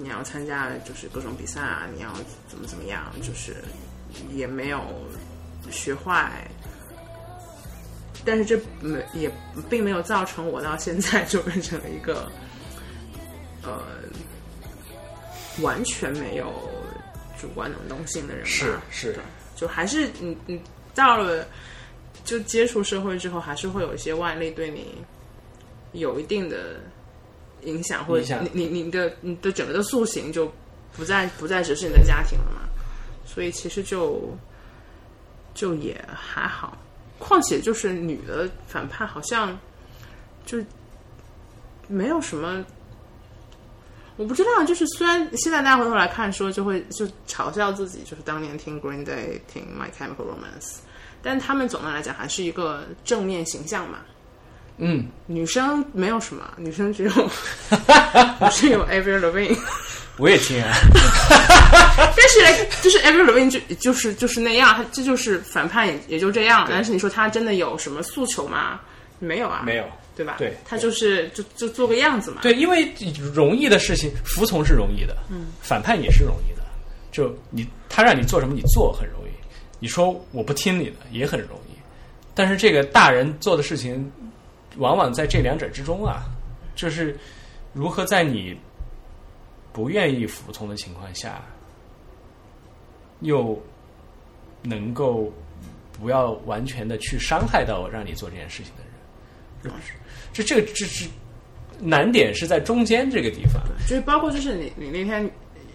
[0.00, 2.12] 你要参加就是各种比赛啊，你要
[2.46, 3.56] 怎么怎么样，就是
[4.30, 4.82] 也没有
[5.70, 6.46] 学坏，
[8.24, 9.30] 但是这没也
[9.70, 12.30] 并没有造成我到现在就变成了一个
[13.62, 13.80] 呃
[15.62, 16.52] 完全没有
[17.40, 18.48] 主观能动性的人吧。
[18.50, 19.12] 是是。
[19.14, 19.22] 对，
[19.56, 20.60] 就还是你你
[20.94, 21.46] 到了
[22.28, 24.94] 就接触社会之后，还是会有一些外力对你
[25.92, 26.78] 有一定的
[27.62, 30.52] 影响，或者你你你的你的整个的塑形就
[30.94, 32.68] 不再不再只是你的家庭了嘛，
[33.24, 34.36] 所以其实就
[35.54, 36.76] 就也还好。
[37.18, 39.58] 况且就是女的反派好像
[40.44, 40.62] 就
[41.86, 42.62] 没有什么。
[44.18, 50.78] 我不知道，就是虽然现在大家回头来看说，就会就嘲笑自己，就是当年听 Green Day、听 My Chemical Romance，
[51.22, 53.98] 但他们总的来讲还是一个正面形象嘛。
[54.78, 57.10] 嗯，女生没有什么，女生只有
[58.38, 59.56] 不是有 Avril Lavigne，
[60.18, 60.72] 我也听啊，
[61.96, 66.66] 但是就是 Avril Lavigne 就就是就是那样，他这就是反叛也也就这样。
[66.68, 68.80] 但是你说他真的有什么诉求吗？
[69.20, 69.84] 没有啊，没有。
[70.18, 70.34] 对吧？
[70.36, 72.40] 对他就是就就做个样子嘛。
[72.42, 72.92] 对，因为
[73.32, 76.62] 容易的事情，服从是容易的，嗯，反叛也是容易的。
[77.12, 79.30] 就你他让你做什么，你做很容易；
[79.78, 81.78] 你说我不听你的，也很容易。
[82.34, 84.10] 但是这个大人做的事情，
[84.78, 86.24] 往往在这两者之中啊，
[86.74, 87.16] 就是
[87.72, 88.58] 如何在你
[89.72, 91.40] 不愿意服从的情况下，
[93.20, 93.56] 又
[94.62, 95.32] 能够
[95.92, 98.82] 不要完全的去伤害到让你做这件事情的
[99.62, 99.74] 人，
[100.42, 100.54] 是不是？
[100.54, 101.06] 这这个这是
[101.80, 103.62] 难点是在中间这个地方。
[103.86, 105.28] 就是包括就是你你那天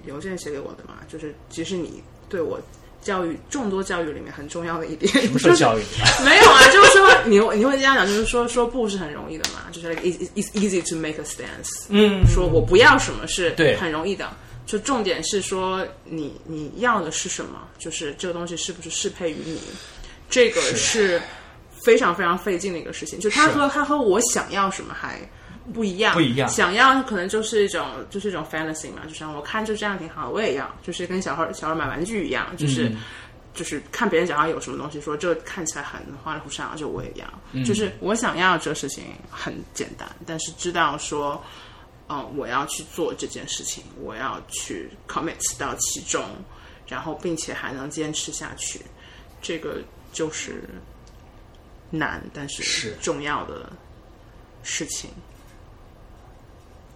[0.06, 2.60] 邮件写给我的嘛，就是其实你对我
[3.02, 5.82] 教育众多教育里面很重要的一点，什么时候就是教育？
[6.24, 14.32] 没有啊，就是说你你会这样讲，就是说说不是很容易的嘛，就是 it's it's easy to make a stance，嗯，说我不要什么是对很容易的，
[14.66, 19.60] 就重点是说你你要的是什么，就是这个东西是不是适配于你，
[20.30, 21.22] 这个是
[21.84, 23.20] 非常非常费劲的一个事情。
[23.20, 25.20] 就他和他和我想要什么还
[25.74, 32.92] 不一样，不一样想要可能就是一种就是一种 fantasy 嘛，就像我看就这样挺好，我也要，就是跟小孩小孩买玩具一样，就是。
[33.56, 37.64] 就是看别人脚上有什么东西，说这看起来很花里胡哨，就我也要。
[37.64, 41.40] 就是我想要这个事情很简单，但是知道说，
[42.10, 46.26] 嗯、我要去做这件事情，我要去 commit 到其中，
[46.88, 48.82] 然后并且还能坚持下去，
[49.40, 50.68] 这个就是
[51.98, 53.72] 难，但是是重要的
[54.64, 55.10] 事情。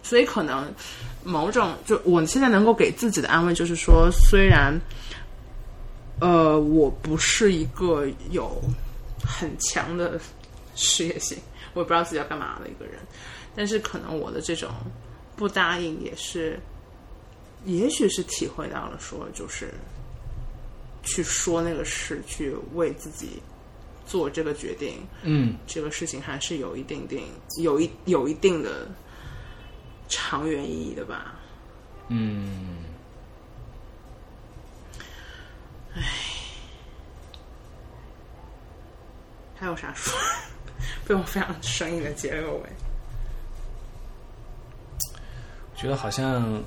[0.02, 0.72] 所以可能
[1.22, 4.72] 某种就我现在能够给自己的安慰就是说，虽然
[6.20, 8.60] 呃我不是一个有
[9.22, 10.18] 很强的
[10.74, 11.36] 事业心，
[11.74, 12.94] 我也不知道自己要干嘛的一个人，
[13.54, 14.70] 但是可能我的这种
[15.36, 16.58] 不答应也是，
[17.66, 19.74] 也许是体会到了说就是
[21.02, 23.42] 去说那个事，去为自己
[24.08, 27.22] 做这个决定，嗯，这个事情还是有一定定
[27.58, 28.88] 有一有一定的
[30.08, 31.34] 长远意义的吧。
[32.08, 32.78] 嗯，
[39.54, 40.18] 还有啥说？
[41.06, 42.62] 被我非常生硬的结了个尾。
[45.74, 46.62] 我觉得好像，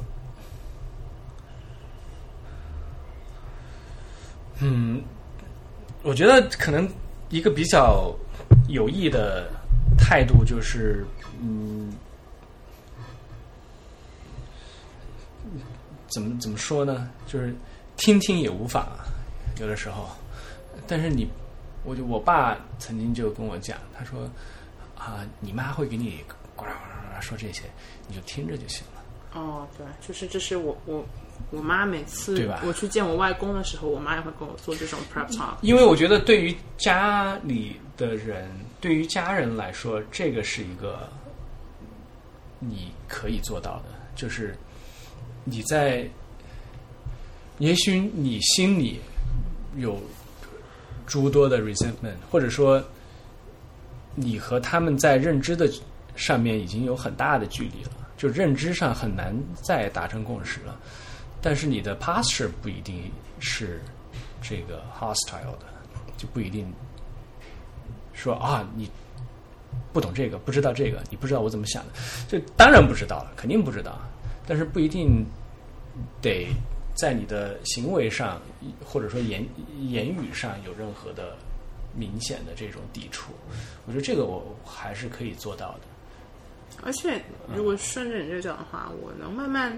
[4.60, 5.02] 嗯，
[6.04, 6.88] 我觉得可能
[7.32, 8.14] 一个比较
[8.68, 9.50] 有益的
[9.98, 11.06] 态度就是，
[11.40, 11.92] 嗯，
[16.10, 17.10] 怎么怎么说呢？
[17.26, 17.56] 就是
[17.96, 18.86] 听听也无妨，
[19.60, 20.10] 有的时候。
[20.86, 21.26] 但是你，
[21.86, 24.30] 我就我爸曾经就跟我讲，他说
[24.98, 26.22] 啊，你妈会给你
[26.54, 27.64] 呱啦呱啦呱啦说这些，
[28.10, 29.40] 你就听着就行了。
[29.40, 31.02] 哦，对，就是这是我我
[31.50, 35.56] 我妈每次对吧我去见我外公的时候，我妈也会跟我做这种 prep talk。
[35.62, 41.10] 因为我觉得对于家里的人，对于家人来说，这个是一个
[42.60, 43.86] 你可以做到的，
[44.16, 44.56] 就是
[45.44, 46.08] 你在，
[47.58, 49.02] 也许你心里
[49.76, 50.00] 有
[51.06, 52.84] 诸多的 resentment，或者说
[54.16, 55.70] 你和他们在认知的
[56.16, 60.80] 上面已经有很大的距离了，就认知上很难再达成共识了。
[61.42, 63.82] 但是你的 posture 不一定是
[64.42, 65.66] 这个 hostile 的，
[66.18, 66.72] 就不一定
[68.14, 68.90] 说啊你
[69.92, 71.94] 不懂这个，不知道这个，你不知道我怎么想的，
[72.28, 74.00] 这当然不知道了，肯定不知道，
[74.46, 75.26] 但是不一定
[76.22, 76.48] 得
[76.94, 78.40] 在你的行为上
[78.86, 79.46] 或者说言
[79.80, 81.36] 言语上有任何的
[81.96, 83.34] 明显的这种抵触，
[83.86, 85.82] 我觉得这个我还是可以做到的。
[86.84, 87.22] 而且
[87.54, 89.78] 如果顺着你这讲的话，我能慢慢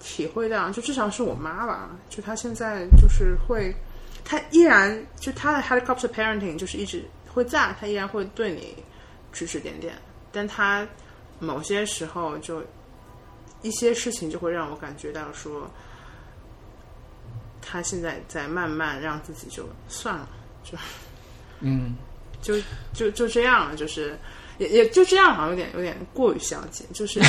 [0.00, 3.74] 体会到，就至少是我妈吧，就她现在就是会，
[4.24, 8.76] 她依然就她的 helicopter parenting 就是一直会在，她依然会对你
[9.32, 9.94] 指指点点，
[10.30, 10.86] 但她
[11.38, 12.62] 某些时候就
[13.62, 15.68] 一些事情就会让我感觉到说，
[17.60, 20.28] 她现在在慢慢让自己就算了，
[20.62, 20.78] 就
[21.60, 21.96] 嗯，
[22.42, 22.54] 就
[22.92, 24.16] 就就这样了，就是
[24.58, 27.20] 也也就这样，好像有点有点过于消极，就是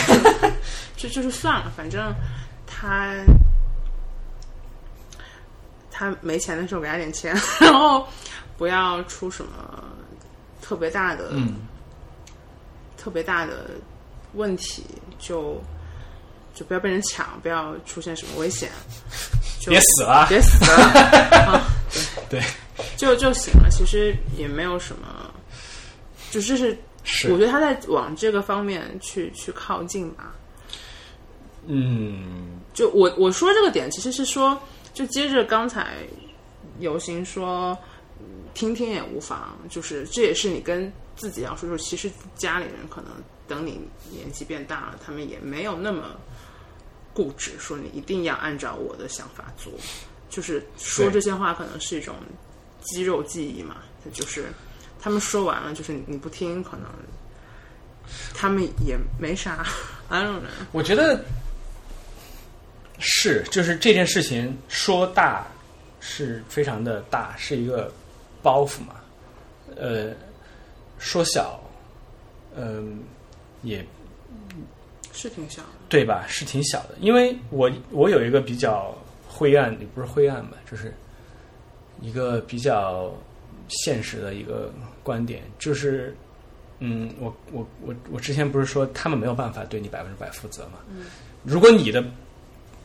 [0.96, 2.14] 就就是算了，反正
[2.68, 3.16] 他
[5.90, 8.06] 他没钱的时候给他点钱， 然后
[8.58, 9.84] 不要出什么
[10.62, 11.56] 特别大的、嗯
[12.98, 13.70] 特别大的
[14.34, 14.84] 问题，
[15.18, 15.62] 就
[16.54, 18.70] 就不要被人抢，不要出现什么危险，
[19.62, 20.84] 就别死了， 别死了
[21.48, 21.64] 啊！
[22.30, 22.42] 对。
[22.42, 22.44] 对，
[22.98, 23.70] 就就行了。
[23.72, 25.08] 其实也没有什么，
[26.32, 30.34] 就这是是我觉得他在往这个方面去去靠近吧。
[31.68, 34.60] 嗯就我我说这个点，其实是说，
[34.94, 35.98] 就接着刚才
[36.80, 37.78] 游行说，
[38.20, 43.12] 嗯听听也无妨，就是这也是你跟自己要说，就其实家里人可能
[43.48, 43.80] 等你
[44.12, 46.16] 年纪变大了，他们也没有那么
[47.14, 49.74] 固执，说你一定要按照我的想法做。
[50.30, 52.16] 就是说这些话，可能是一种
[52.82, 53.78] 肌肉记忆嘛，
[54.14, 54.46] 就是
[55.00, 56.86] 他们说完了，就是你你不听，可能
[58.34, 59.66] 他们也没啥。
[60.10, 60.50] I don't know。
[60.72, 61.24] 我觉得
[63.00, 65.46] 是，就是这件事情说大
[66.00, 67.92] 是非常的大，是一个
[68.42, 68.96] 包袱嘛。
[69.76, 70.12] 呃，
[70.98, 71.60] 说小，
[72.56, 73.04] 嗯、
[73.62, 73.86] 也
[75.14, 76.26] 是挺小的，对吧？
[76.28, 78.96] 是挺小的，因为我我有一个比较
[79.28, 80.92] 灰暗，也不是灰暗吧，就是
[82.02, 83.14] 一个比较
[83.68, 84.74] 现实的一个
[85.04, 86.16] 观点，就是
[86.80, 90.80] 嗯，我我我我之前不是说他们没有办法对你百分之百负责吗？
[91.44, 92.04] 如果你的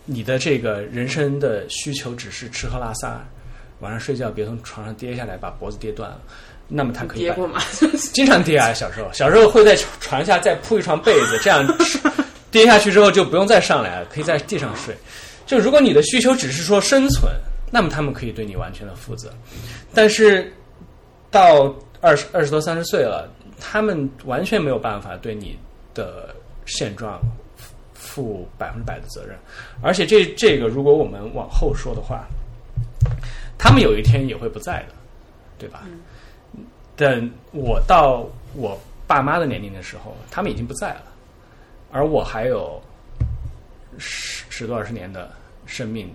[0.05, 3.24] 你的这个人生的需求只是吃喝拉撒，
[3.80, 6.20] 晚上睡觉别从床上跌下来把脖子跌断了，
[6.68, 7.61] 那么他可以跌过吗？
[8.12, 11.64] 经常跌啊，小时候，小时候会在床下再铺一床被子，这样
[12.50, 14.96] 跌下去之后就不用再上来了，可以在地上睡。
[15.46, 17.32] 就如果你的需求只是说生存，
[17.70, 19.32] 那么他们可以对你完全的负责。
[19.94, 20.53] 但是
[21.30, 23.28] 到二十二十多三十岁了，
[23.61, 25.59] 他们完全没有办法对你
[25.94, 26.34] 的
[26.66, 27.20] 现状
[28.12, 29.34] 负百分之百的责任。
[29.82, 32.26] 而且这这个，如果我们往后说的话，
[33.56, 34.94] 他们有一天也会不在的，
[35.56, 35.84] 对吧？
[36.94, 41.04] 等我到我爸妈的年龄的时候，他们已经不在了，
[41.90, 42.80] 而我还有
[43.96, 45.30] 十十多二十年的
[45.64, 46.12] 生命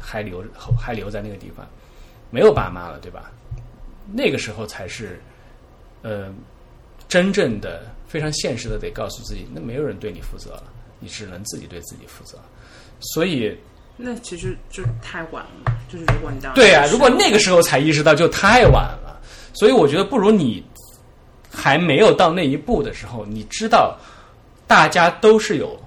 [0.00, 0.44] 还留
[0.76, 1.64] 还留在那个地方，
[2.30, 3.30] 没有爸妈了，对吧？
[4.12, 5.20] 那个时候才是，
[6.02, 6.32] 呃，
[7.08, 10.64] 真正的非常现实的得告诉自己，那没有人对你负责了，
[10.98, 12.38] 你只能自己对自己负责。
[13.00, 13.56] 所以，
[13.96, 15.72] 那其实就太晚了。
[15.88, 19.20] 就是如果你这样对啊，如果那个时候才意识到，就太晚了。
[19.52, 20.64] 所以我觉得，不如你
[21.50, 23.96] 还没有到那一步的时候，你知道
[24.66, 25.78] 大家都是有，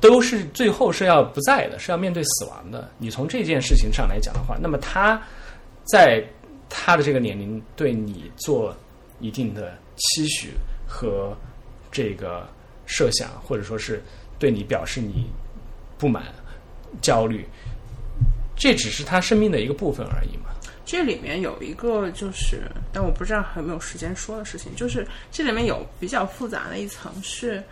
[0.00, 2.90] 都是最后是要不在的，是要面对死亡的。
[2.98, 5.20] 你从这件事情上来讲的话，那么他
[5.84, 6.24] 在
[6.68, 8.74] 他的这个年龄对你做
[9.20, 10.54] 一定的期许
[10.86, 11.36] 和
[11.92, 12.48] 这个
[12.86, 14.02] 设想，或者说是
[14.38, 15.26] 对你表示你
[15.98, 16.24] 不满、
[17.00, 17.46] 焦虑，
[18.56, 20.50] 这只是他生命的一个部分而已嘛。
[20.86, 27.62] 这里面有一个就是，但我不知道还有没有时间说的事情，就是这里面有比较复杂的一层是，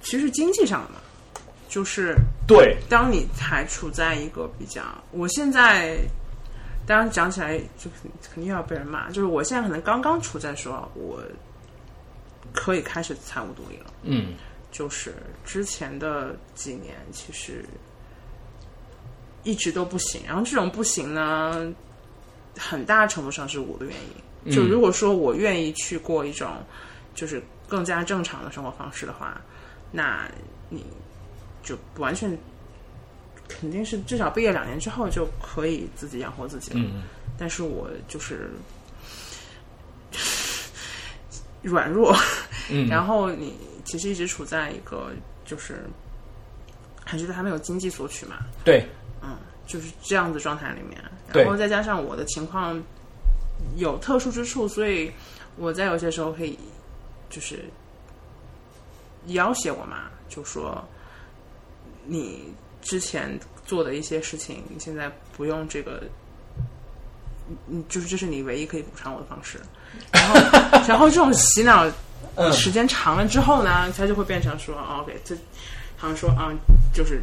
[0.00, 0.96] 其实经济上的嘛，
[1.68, 2.16] 就是
[2.46, 5.98] 对，当你还处在一个比较，我现在
[6.86, 11.22] 当然讲起来就肯肯定要被人骂，就是我现在可能刚刚处在说我
[12.54, 14.34] 可以开始财务独立了，嗯
[14.72, 17.64] 就是之前的几年其实
[19.42, 21.70] 一直都不行，然后这种不行呢，
[22.56, 24.52] 很大程度上是我的原因。
[24.52, 26.50] 就如果说我愿意去过一种
[27.14, 29.40] 就是更加正常的生活方式的话，
[29.90, 30.28] 那
[30.68, 30.84] 你
[31.62, 32.36] 就完全
[33.48, 36.80] 肯定是至少毕业两年之后就可以自己养活自己了。
[36.80, 37.02] 嗯
[37.36, 38.50] 但是我就是
[41.64, 42.14] 软弱，
[42.70, 45.10] 嗯，然后你其实一直处在一个
[45.44, 45.84] 就是
[47.04, 48.86] 还觉得还没有经济索取嘛，对，
[49.22, 49.36] 嗯，
[49.66, 51.02] 就是这样子状态里面，
[51.32, 52.80] 然后再加上我的情况
[53.76, 55.10] 有特殊之处，所以
[55.56, 56.58] 我在有些时候可以
[57.30, 57.64] 就是
[59.26, 60.86] 要挟我妈，就说
[62.04, 62.52] 你
[62.82, 66.02] 之前做的一些事情，你现在不用这个。
[67.68, 69.60] 嗯，就是这是你唯一可以补偿我的方式，
[70.12, 71.86] 然后，然后这种洗脑
[72.36, 75.34] 嗯时间长了之后呢，他就会变成说、哦、，OK，这
[75.96, 76.50] 好像说啊、
[76.92, 77.20] 就是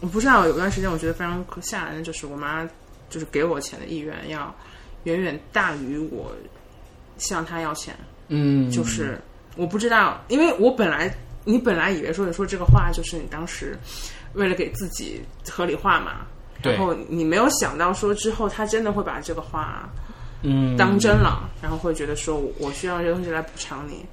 [0.00, 2.68] 我不知道，有段时间我觉得非常可吓人的，就是我妈
[3.08, 4.54] 就是给我钱的意愿要
[5.04, 6.34] 远远大于我
[7.16, 7.96] 向她要钱，
[8.28, 9.18] 嗯，就是
[9.56, 11.12] 我不知道，因为我本来
[11.44, 13.78] 你本来以为说你说这个话就是你当时
[14.34, 16.35] 为了给自己合理化嘛，对
[16.66, 19.88] 然后你没有想到说之后他真的会把这个话
[20.42, 20.76] 嗯。
[20.76, 24.04] 当真了，然后会觉得说我需要这个东西来补偿你，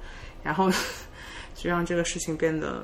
[0.42, 0.70] 然后
[1.54, 2.82] 就让这个事情变得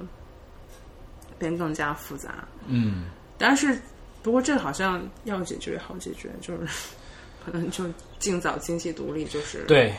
[1.39, 2.47] 变得更加复杂。
[2.67, 3.05] 嗯。
[3.39, 3.81] 但是
[4.23, 6.61] 不过这好像要解决也好解决，就是
[7.45, 7.85] 可能就
[8.19, 9.95] 尽早经济独立，就是对，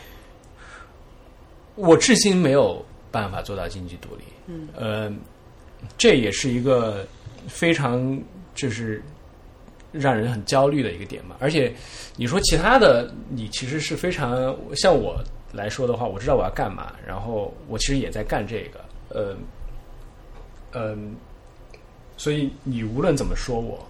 [1.75, 4.23] 我至今没有办法做到经济独立。
[4.45, 5.11] 嗯，呃，
[5.97, 7.07] 这也是一个
[7.47, 8.21] 非常
[8.53, 9.01] 就是
[9.91, 11.35] 让人很焦虑的一个点嘛。
[11.39, 11.73] 而且
[12.15, 18.79] 你说其他的，你其实是非常像我来说的话，我知道我要干嘛，然后我其实也在干这个，
[19.09, 19.35] 呃，
[20.73, 21.15] 嗯、
[22.17, 23.87] 所以你无论怎么说我。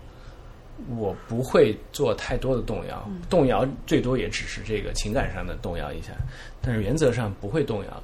[0.97, 6.11] 我不会做太多的动摇，动摇最多也只是这个情感上的动摇一下，
[6.59, 8.03] 但是原则上不会动摇的。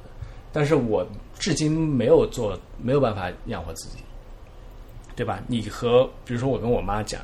[0.52, 1.04] 但是我
[1.40, 3.96] 至今没有做，没有办法养活自己，
[5.16, 5.42] 对吧？
[5.48, 7.20] 你和比如说我跟我妈讲，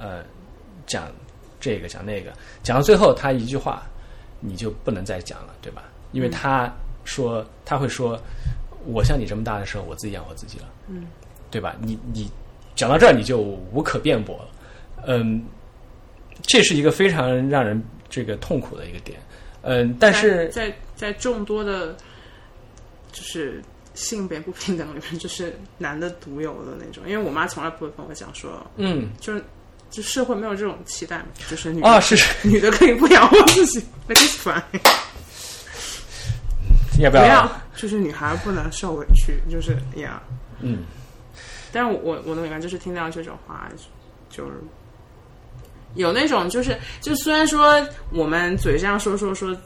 [0.00, 0.24] 呃，
[0.86, 1.06] 讲
[1.60, 2.32] 这个讲那个，
[2.62, 3.86] 讲到最后他一句话，
[4.40, 5.84] 你就不能再讲了，对吧？
[6.12, 6.68] 因为他
[7.04, 8.20] 说他会说，
[8.86, 11.06] 我像你这么大的时候，我自己养活自己了，嗯，
[11.50, 11.76] 对吧？
[11.80, 12.28] 你你
[12.74, 14.48] 讲到这儿你就无可辩驳了。
[15.06, 15.44] 嗯，
[16.42, 19.18] 这是一个非常让人这个痛苦的一个点。
[19.62, 21.94] 嗯，但是在在在众多的，
[23.12, 23.62] 就是
[23.94, 27.06] 性别不平等里面，就是男的独有的那种。
[27.06, 29.44] 因为我妈从来不会跟我讲说，嗯就是
[29.90, 32.16] 就社会没有这种期待嘛，就是女的啊，是。
[32.16, 34.62] 是 女的可以不养活自己，That is fine。
[37.00, 40.22] 要不不要，就是女孩不能受委屈，就是呀，
[40.60, 40.84] 嗯，
[41.72, 43.68] 但是我我我能明白，就是听到这种话，
[44.28, 44.52] 就是
[45.94, 47.82] 有那种就是就虽然说
[48.12, 49.56] 我们嘴上说说说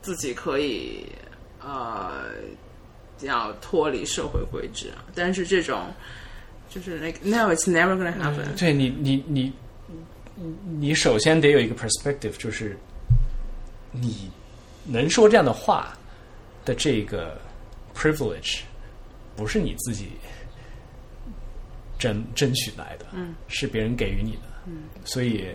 [0.00, 1.04] 自己可以
[1.60, 2.26] 呃
[3.20, 5.92] 要脱离社会规制啊，但是这种
[6.72, 9.52] 就是 like no it's never gonna happen，、对你，你，你，
[10.78, 12.78] 你首先得有一个 perspective，就是
[13.90, 14.30] 你
[14.86, 15.96] 能说这样的话
[16.64, 17.38] 的这个
[17.94, 18.60] privilege，
[19.36, 20.12] 不是你自己
[21.98, 25.46] 争争取来的，嗯，是别人给予你的，嗯，所以，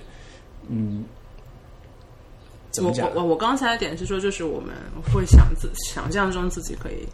[0.70, 1.04] 嗯？
[2.80, 4.76] 我我我刚才的点是说，就是我们
[5.12, 7.08] 会想自想象中自己可以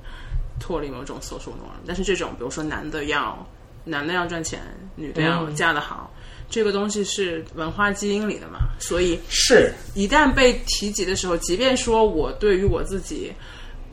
[0.59, 3.47] 脱离某种 social norm，但是这种比如说男的要
[3.83, 4.61] 男的要赚钱，
[4.95, 6.13] 女的要嗯嫁得好，
[6.49, 13.33] 这个东西是文化基因里的嘛，所以是一旦被提及的时候，即便说我对于我自己，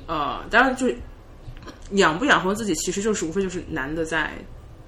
[0.07, 0.97] 呃，当然就是
[1.93, 4.33] 养不养活自己，其实就是无非就是男的在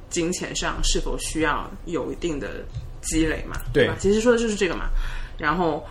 [0.08, 2.64] 金钱上是否需要有一定的
[3.00, 3.96] 积累嘛，对吧？
[3.98, 4.90] 其实说的就是这个嘛。
[5.38, 5.84] 然后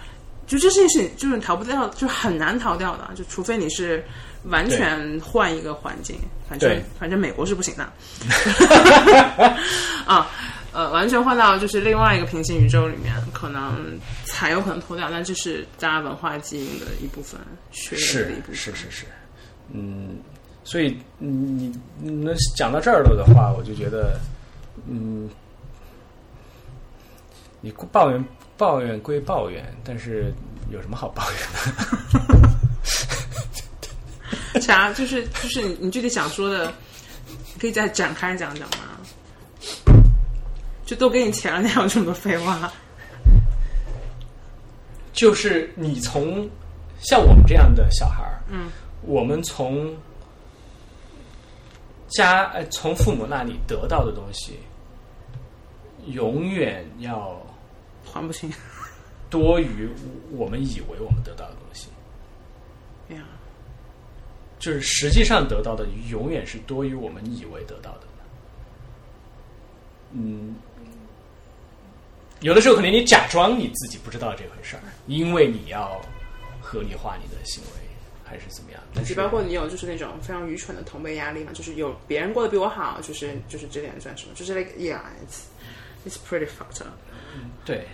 [0.58, 4.04] 就这件事情就是逃不掉，就很难逃掉的，就除非你是
[4.46, 6.18] 完全换一个环境，
[6.50, 7.84] 反正反正美国是不行的
[10.06, 10.28] 啊。
[10.74, 17.38] 呃，完全换到就是另外一个平行宇宙里面，可能才有可能脱掉，但这是大家文化基因的一部分，
[17.72, 18.56] 血液的一是部分。
[18.56, 19.06] 是是是，
[19.74, 20.18] 嗯，
[20.64, 24.18] 所以嗯你你能讲到这儿了的话，我就觉得，
[24.88, 25.30] 嗯，
[27.60, 28.26] 你抱怨
[28.62, 30.32] 抱怨归抱怨，但是
[30.70, 31.40] 有什么好抱怨
[34.54, 34.62] 的？
[34.62, 34.94] 啥？
[34.94, 36.72] 就是就是你你具体想说的，
[37.60, 38.78] 可以再展开讲讲吗？
[40.86, 42.72] 就都给你钱了，你还有这么多废话？
[45.12, 46.48] 就是你从
[47.00, 48.70] 像我们这样的小孩儿，嗯，
[49.02, 49.92] 我们从
[52.10, 54.60] 家呃从父母那里得到的东西，
[56.06, 57.36] 永远要
[58.12, 58.52] 还不清。
[59.30, 59.90] 多于
[60.32, 61.88] 我们以为我们得到的东西。
[63.10, 63.24] 哎呀，
[64.60, 68.02] 就是实际上得到的永远是多于我们以为得到的。
[70.14, 70.54] 嗯，
[72.42, 76.02] 有的时候可能你假装你自己不知道这回事儿，因为你要
[76.60, 77.70] 合理化你的行为，
[78.26, 78.82] 还是怎么样？
[78.94, 84.34] 但是就包括你有就是那种非常愚蠢的同辈压力嘛，就是有别人过得比我好，就是就是这点算什么？
[84.36, 85.44] 就是 like yeah，it's
[86.06, 86.92] it's pretty fucked up。
[87.64, 87.86] 对，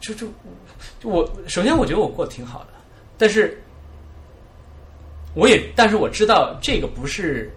[0.00, 0.26] 就就
[1.00, 2.68] 就我首先我觉得我过得挺好的，
[3.18, 3.60] 但是
[5.34, 7.50] 我也但是我知道这个不是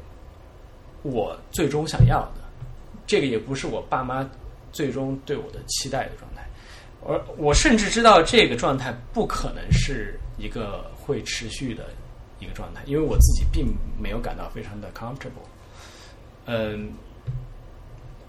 [1.03, 2.41] 我最终想要的，
[3.05, 4.27] 这个也不是我爸妈
[4.71, 6.43] 最终对我的期待的状态，
[7.05, 11.85] 而我甚至知道这个状态不可能是一个会持续的
[12.39, 13.67] 一个状态，因为我自己并
[14.01, 15.47] 没有感到非常的 comfortable。
[16.45, 16.91] 嗯，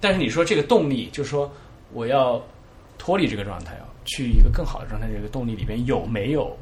[0.00, 1.50] 但是你说这个动力，就是说
[1.92, 2.40] 我要
[3.00, 6.54] 脱离这个状态，啊去一个更好的状态，这个动力里边有没有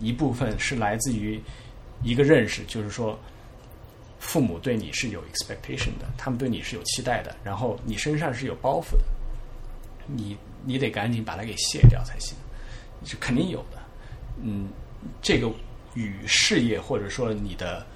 [0.00, 1.40] 一部分是来自于
[2.02, 3.16] 一个认识，就是说
[4.18, 9.04] 父母对你是有 expectation 的，他们对你是有期待的，然后你身上是有包袱的，
[10.06, 12.36] 你你得赶紧把它给卸掉才行，
[13.04, 13.78] 是肯定有的。
[14.42, 14.68] 嗯，
[15.22, 15.48] 这个
[15.94, 17.86] 与事业或者说你的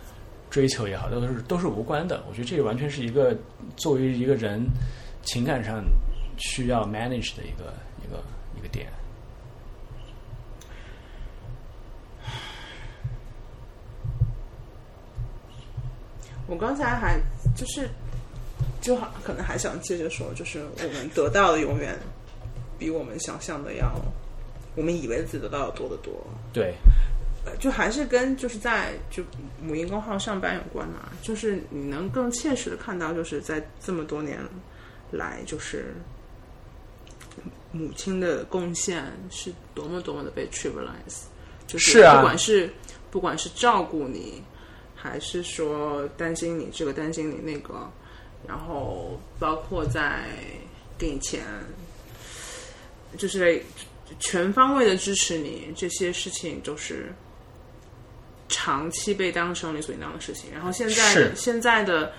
[0.49, 2.23] 追求也好，都是都是无关的。
[2.29, 3.37] 我觉得这完全是一个
[3.77, 4.65] 作为一个人
[5.25, 5.83] 情感上
[6.43, 7.73] 需要 manage 的一个
[8.05, 8.21] 一个
[8.59, 8.89] 一个点。
[16.49, 17.21] 我刚才还
[17.57, 17.89] 就是
[18.81, 21.97] 就好可能还想接着说，就是我们得到的永远
[22.77, 23.95] 比我们想象的要，
[24.75, 26.13] 我们以为自己得到的多得多。
[26.53, 26.75] 对，
[27.47, 29.23] 呃就还是跟就是在就
[29.63, 34.41] 母婴工号上班有关嘛，就是你能更切实的看到，就是在这么多年
[35.13, 35.95] 来，就是
[37.73, 41.23] 母亲的贡献是多么多么的被 trivialize，
[41.67, 42.71] 就是不管是
[43.11, 44.43] 不管是照顾你，
[44.95, 47.91] 还是说担心你这个担心你那个，
[48.47, 50.27] 然后包括在
[50.99, 51.43] 给你钱，
[53.17, 53.63] 就是
[54.21, 57.13] 全方位的支持你，这些事情都是
[58.49, 60.53] 长期被当成理所应当的事情。
[60.53, 62.13] 然后现在现在的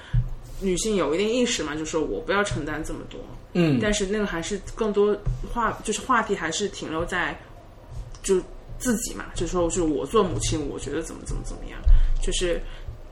[0.60, 3.20] 女性有一定意识嘛，就说我不要承担这么多，
[3.54, 5.16] 嗯，但是那个还是更多
[5.54, 7.40] 话，就是话题还是停留在
[8.24, 8.42] 就
[8.80, 11.80] 自己嘛，就说，就是我做母亲，我觉得怎么怎么怎么样，
[12.22, 12.60] 就是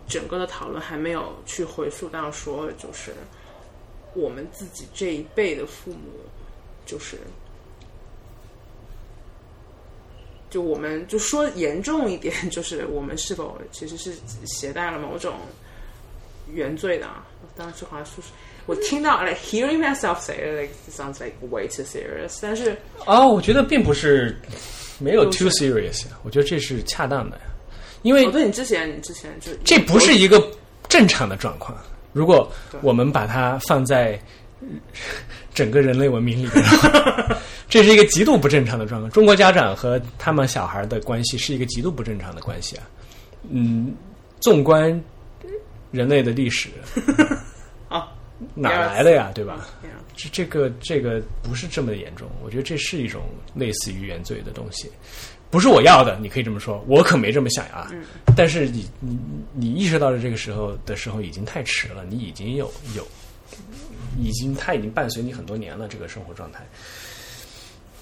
[0.07, 3.13] 整个的讨论还没有去回溯到说，就是
[4.13, 6.19] 我们自己这一辈的父母，
[6.85, 7.17] 就是
[10.49, 14.13] 就我们就说严重一点，就是我们是否其实是
[14.45, 15.35] 携带了某种
[16.51, 17.25] 原罪的啊？
[17.55, 18.13] 当然这好像是
[18.65, 24.39] 我听到 like hearing myself say it like sounds like way too serious，但是哦，我觉得并不是
[24.99, 27.43] 没有 too serious，我觉得这是恰当的呀，
[28.03, 30.41] 因为哦，对你之前你之前就这不是一个
[30.87, 31.77] 正常的状况。
[32.13, 32.51] 如果
[32.81, 34.19] 我们把它放在
[34.59, 34.67] 呃
[35.53, 36.49] 整个人类文明里
[37.69, 39.09] 这是一个极度不正常的状况。
[39.11, 42.83] 中国家长和他们小孩的关系是一个极度不正常的关系啊。
[43.49, 43.95] 嗯，
[44.41, 45.01] 纵观
[45.89, 46.83] 人类的历史，啊，
[48.53, 49.31] 哪来的呀？
[49.33, 49.67] 对吧？
[50.15, 53.23] 这这个这个不是这么的严重，我觉得这是一种
[53.55, 54.91] 类似于原罪的东西，
[55.49, 57.91] 不是我要的，你可以这么说，我可没这么想啊。
[58.35, 59.17] 但是你你
[59.53, 63.07] 你意识到了这个时候的时候已经太迟了，你已经有有，
[64.19, 66.65] 已经它已经伴随你很多年了，这个生活状态。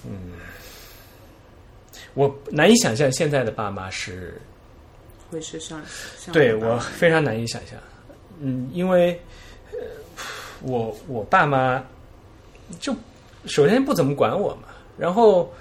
[0.04, 0.32] 嗯，
[2.14, 4.40] 我难以想象现在的爸妈是
[5.30, 5.80] 会是像
[6.18, 7.78] 像对我非常难以想象，
[8.40, 9.20] 嗯，因为
[9.72, 9.78] 呃，
[10.62, 11.82] 我我爸妈
[12.78, 12.94] 就
[13.46, 14.68] 首先不怎么管我嘛，
[14.98, 15.52] 然后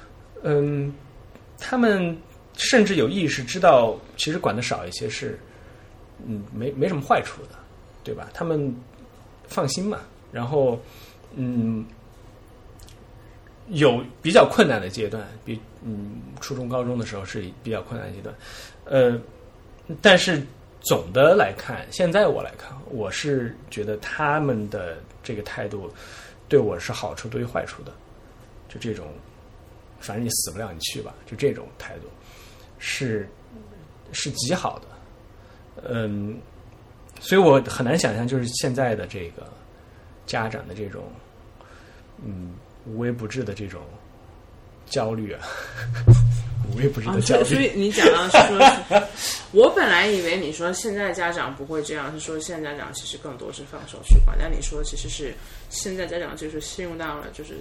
[0.43, 0.93] 嗯，
[1.57, 2.17] 他们
[2.53, 5.39] 甚至有意识知道，其实管的少一些是
[6.25, 7.49] 嗯没没什么坏处的，
[8.03, 8.29] 对吧？
[8.33, 8.75] 他们
[9.47, 9.99] 放心嘛，
[10.31, 10.79] 然后
[11.35, 11.85] 嗯。
[13.71, 18.35] 有比较困难的阶段，比嗯初中、高中的时候是比较困难阶段，
[18.85, 19.21] 呃，
[20.01, 20.41] 但是
[20.81, 25.91] 总的来看，现在我来看，我是觉得他们的这个态度
[26.47, 27.91] 对我是好处多于坏处的，
[28.69, 29.07] 就这种，
[29.99, 32.07] 反正你死不了你去吧，就这种态度
[32.77, 33.29] 是
[34.11, 36.39] 是极好的，嗯，
[37.19, 39.45] 所以我很难想象，就是现在的这个
[40.25, 41.03] 家长的这种，
[42.23, 43.81] 嗯，无微不至的这种
[44.85, 45.41] 焦虑啊，
[46.71, 47.43] 无微不至啊，的焦虑。
[47.43, 48.39] 所以所以你讲到说
[48.89, 49.03] 是，
[49.51, 55.33] 我本来以为你说现在家长不会这样，是说现在家长其实更多是放手去管，但你说其实是
[55.69, 57.55] 现在家长就是进入到了就是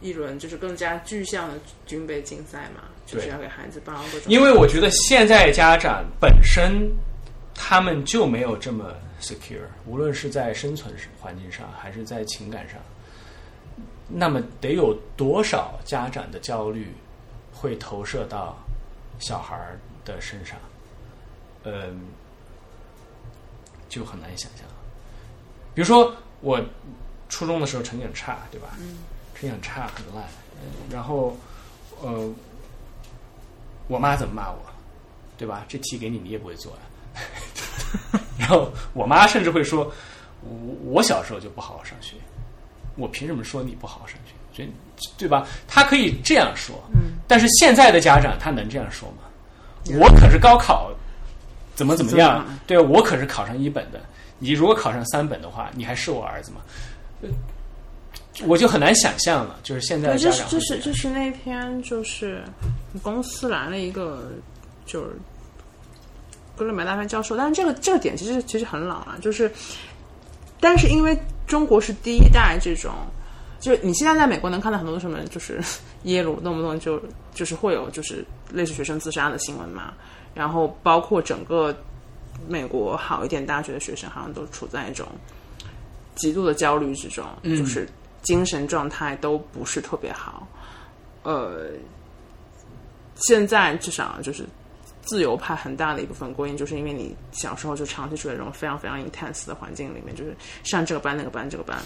[0.00, 1.54] 一轮就是更加具象的
[1.86, 4.32] 军备竞赛嘛，就是要给孩子报各种。
[4.32, 6.90] 因为我觉得现在家长本身
[7.54, 12.78] 他们就没有这么 secure，无论是在生存环境上还是在情感上，
[14.08, 16.88] 那么得有多少家长的焦虑
[17.62, 18.56] 会投射到
[19.20, 20.58] 小孩儿的身上？
[21.62, 22.00] 嗯，
[23.88, 24.66] 就很难以想象。
[25.72, 26.60] 比如说我
[27.28, 28.70] 初中的时候成绩很差，对吧？
[28.80, 28.98] 嗯，
[29.32, 30.24] 成绩很差，很烂。
[30.60, 31.36] 嗯然后
[32.02, 32.28] 呃，
[33.86, 34.58] 我妈怎么骂我，
[35.38, 35.64] 对吧？
[35.68, 37.22] 这题给你，你也不会做呀、
[38.38, 39.92] 然后我妈甚至会说，
[40.42, 42.16] 我我小时候就不好好上学，
[42.96, 44.32] 我凭什么说你不好好上学？
[44.54, 44.70] 所以
[45.16, 45.46] 对吧？
[45.66, 49.98] 他可以这样说，嗯，但是现在的家长他能这样说吗？
[49.98, 50.92] 我可是高考
[51.74, 52.46] 怎么怎么样？
[52.66, 54.00] 对我可是考上一本的，
[54.38, 56.60] 你如果考上三本的话，你还是我儿子吗？
[57.22, 57.28] 呃
[58.46, 62.42] 我就很难想象了，就是现在的对，家这是这是长会这是那天就是
[63.02, 64.30] 公司来了一个
[64.86, 65.16] 就是
[66.56, 69.52] 哥伦比亚大学教授，但是这个这个点其实其实很老了，就是
[70.60, 72.92] 但是因为中国是第一代这种。
[73.62, 75.62] 就是你现在在美国能看到很多什么，就是
[76.02, 77.00] 耶鲁动不动就
[77.32, 79.94] 就是会有就是类似学生自杀的新闻嘛，
[80.34, 81.72] 然后包括整个
[82.48, 85.06] 美国好一点大学的学生好像都处在一种
[86.16, 87.88] 极度的焦虑之中，就是
[88.22, 90.44] 精神状态都不是特别好。
[91.22, 91.68] 呃，
[93.14, 94.44] 现在至少就是
[95.02, 100.34] 自由派很大的一部分归因，就是因为你小时候就长期处在这种非常非常 intense 的环境里面，就是
[100.64, 101.78] 上这个班那个班这个班，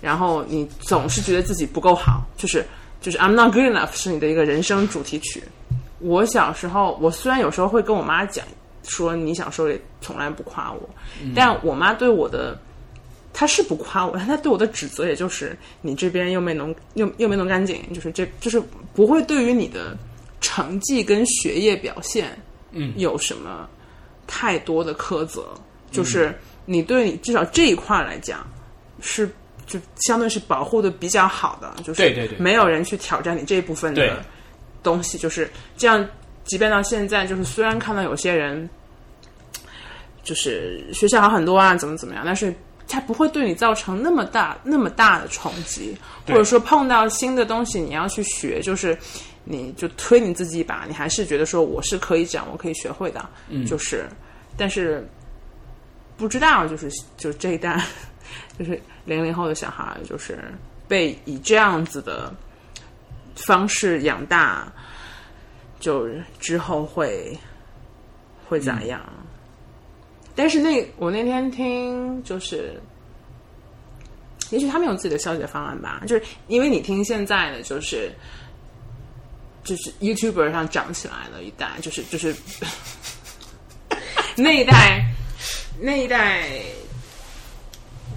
[0.00, 2.64] 然后你总是觉得自己不够好，就是
[3.00, 5.42] 就是 I'm not good enough 是你的一个人生主题曲。
[5.98, 8.44] 我小时候，我虽然有时候会跟我妈讲
[8.82, 10.88] 说你小时候也从来不夸我，
[11.34, 12.58] 但我妈对我的
[13.32, 18.60] 她是不夸我，但她对我的指责也就是你这边又没弄又又没弄干净，就是这就是
[18.94, 19.96] 不会对于你的
[20.40, 22.36] 成绩跟学业表现，
[22.72, 23.68] 嗯，有什么
[24.26, 25.48] 太多的苛责，
[25.90, 28.46] 就是你对你至少这一块来讲
[29.00, 29.30] 是
[29.66, 32.38] 就相对是保护的比较好的，就是对对对。
[32.38, 34.22] 没有人去挑战你这一部分的
[34.82, 36.06] 东西，就是这样。
[36.44, 38.68] 即便到现在，就是虽然看到有些人
[40.24, 42.52] 就是学校好很多啊，怎么怎么样，但是
[42.88, 45.96] 它不会对你造成那么大那么大的冲击，
[46.26, 48.98] 或者说碰到新的东西你要去学，就是
[49.44, 54.06] 你就推你自己一把，你还是觉得说我是可以讲，我、可以学会的，嗯，就是，
[54.56, 55.06] 但是
[56.16, 57.82] 不知道就是就这一代
[58.58, 60.38] 就是零零后的小孩，就是
[60.86, 62.32] 被以这样子的
[63.34, 64.72] 方式养大，
[65.80, 66.08] 就
[66.38, 67.36] 之后会
[68.48, 69.00] 会咋样？
[70.34, 72.80] 但是那我那天听就是
[74.50, 76.02] 也许他们有自己的消解方案吧。
[76.06, 78.10] 就是因为你听现在的，就是
[79.64, 82.34] 就是 YouTuber 上长起来的一代，就是就是
[84.36, 85.04] 那一代
[85.80, 86.48] 那一代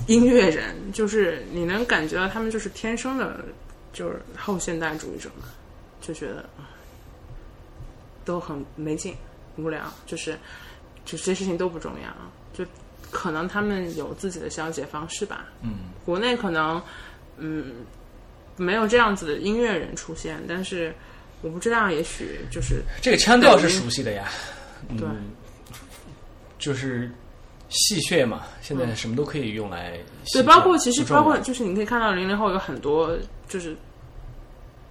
[0.07, 3.43] 音乐人，就是你能感觉到他们就是天生的，
[3.93, 5.47] 就是后现代主义者嘛，
[6.01, 6.69] 就觉得啊
[8.23, 9.15] 都很没劲、
[9.57, 10.33] 无聊，就是
[11.05, 12.09] 就这些事情都不重要，
[12.53, 12.65] 就
[13.11, 15.45] 可能他们有自己的消解方式吧。
[15.61, 16.81] 嗯，国内可能
[17.37, 17.85] 嗯
[18.57, 20.93] 没有这样子的音乐人出现，但是
[21.41, 24.29] 我不知道，也许就是这个腔调是熟悉的呀。
[24.89, 25.07] 嗯对，
[26.59, 27.09] 就是
[27.69, 33.17] 戏谑嘛，现在什么都可以用来戏对，包括其实包括就是你可以看到零零后有很多
[33.47, 33.75] 就是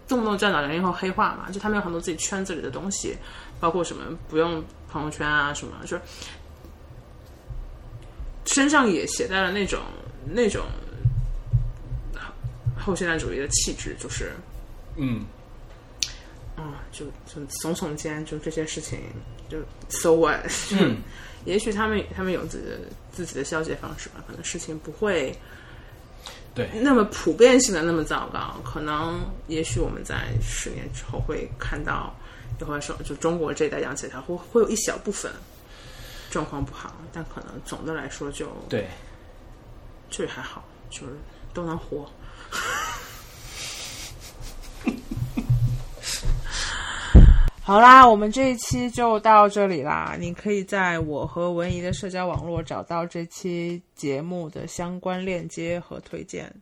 [0.09, 3.17] 动不动站到零零后黑化嘛，就他们有很多自己圈子里的东西，
[3.61, 6.03] 包括什么不用朋友圈啊什么，就是
[8.47, 9.81] 身上也携带了那种
[10.27, 10.63] 那种
[12.79, 14.33] 后现代主义的气质，就是
[14.97, 15.25] 嗯，
[16.57, 18.99] 啊、就就耸耸肩，就这些事情
[19.49, 19.59] 就
[19.89, 20.41] so what，
[20.71, 20.97] 就、嗯
[21.45, 22.79] 也许他们他们有自己的
[23.13, 25.37] 自己的消解方式吧，可能事情不会。
[26.55, 32.15] 对，那么普遍性的那么糟糕，可能也许我们在十年之后会看到，
[32.59, 35.31] 也会说，就中国这一代洋企它会会有一小部分
[36.31, 38.89] 状况不好，但可能总的来说就对，
[40.09, 41.13] 就也还好，就是
[41.53, 42.09] 都能活。
[47.67, 50.17] 好啦，我们这一期就到这里啦。
[50.21, 56.55] 你可以在我和文怡的社交网络找到这期节目的相关链接和推荐。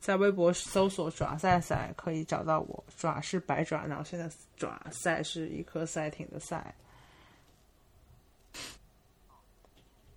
[0.00, 2.82] 在微博搜索“爪赛赛”可以找到我。
[2.96, 6.74] 爪是白爪，然后现在爪赛是一颗赛艇的赛。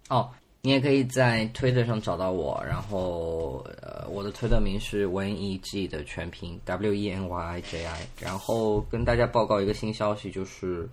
[0.08, 10.90] 哦，你也可以在推特上找到我，然后呃，我的推特名是文艺 G 的全拼 W E N Y J I，然后跟大家报告一个新消息，就是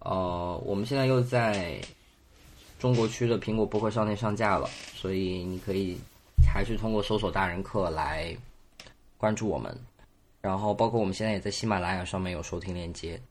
[0.00, 1.80] 呃，我们现在又在
[2.80, 5.96] 中国区的苹果播客商店上架了，所以你可以
[6.44, 8.36] 还是通过搜索大人课来
[9.16, 9.72] 关注我们，
[10.40, 13.22] 然后包括我们现在也在喜马拉雅上面有收听链接，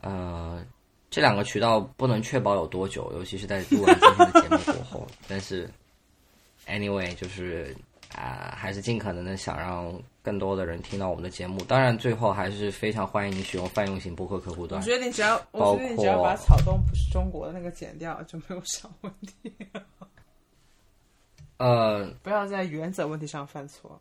[0.00, 0.64] 呃。
[1.10, 5.06] 这两个渠道不能确保有多久， 尤其是在录完今天的节目过后。
[5.28, 5.70] 但是
[6.66, 7.76] ，anyway，就是
[8.14, 9.92] 啊、还是尽可能的想让
[10.22, 11.62] 更多的人听到我们的节目。
[11.64, 14.86] 当然，最后还是非常欢迎你使用泛用型播客客户端我。
[14.86, 19.52] 觉得你只要，包我觉得你只要把草东不是中国的那个剪掉，就没有小问题。
[21.58, 24.00] 呃，不要在原则问题上犯错。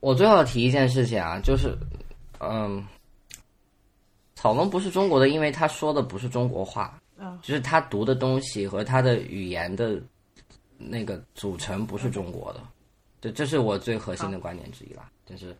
[0.00, 1.76] 我最后提一件事情啊，就是，
[2.40, 2.84] 嗯，
[4.40, 10.00] 草龙不是中国的，因为他说的不是中国话，嗯就是他读的东西和他的语言的
[10.76, 12.62] 那个组成不是中国的，
[13.20, 15.10] 这这是我最核心的观点之一啦。
[15.26, 15.56] 就是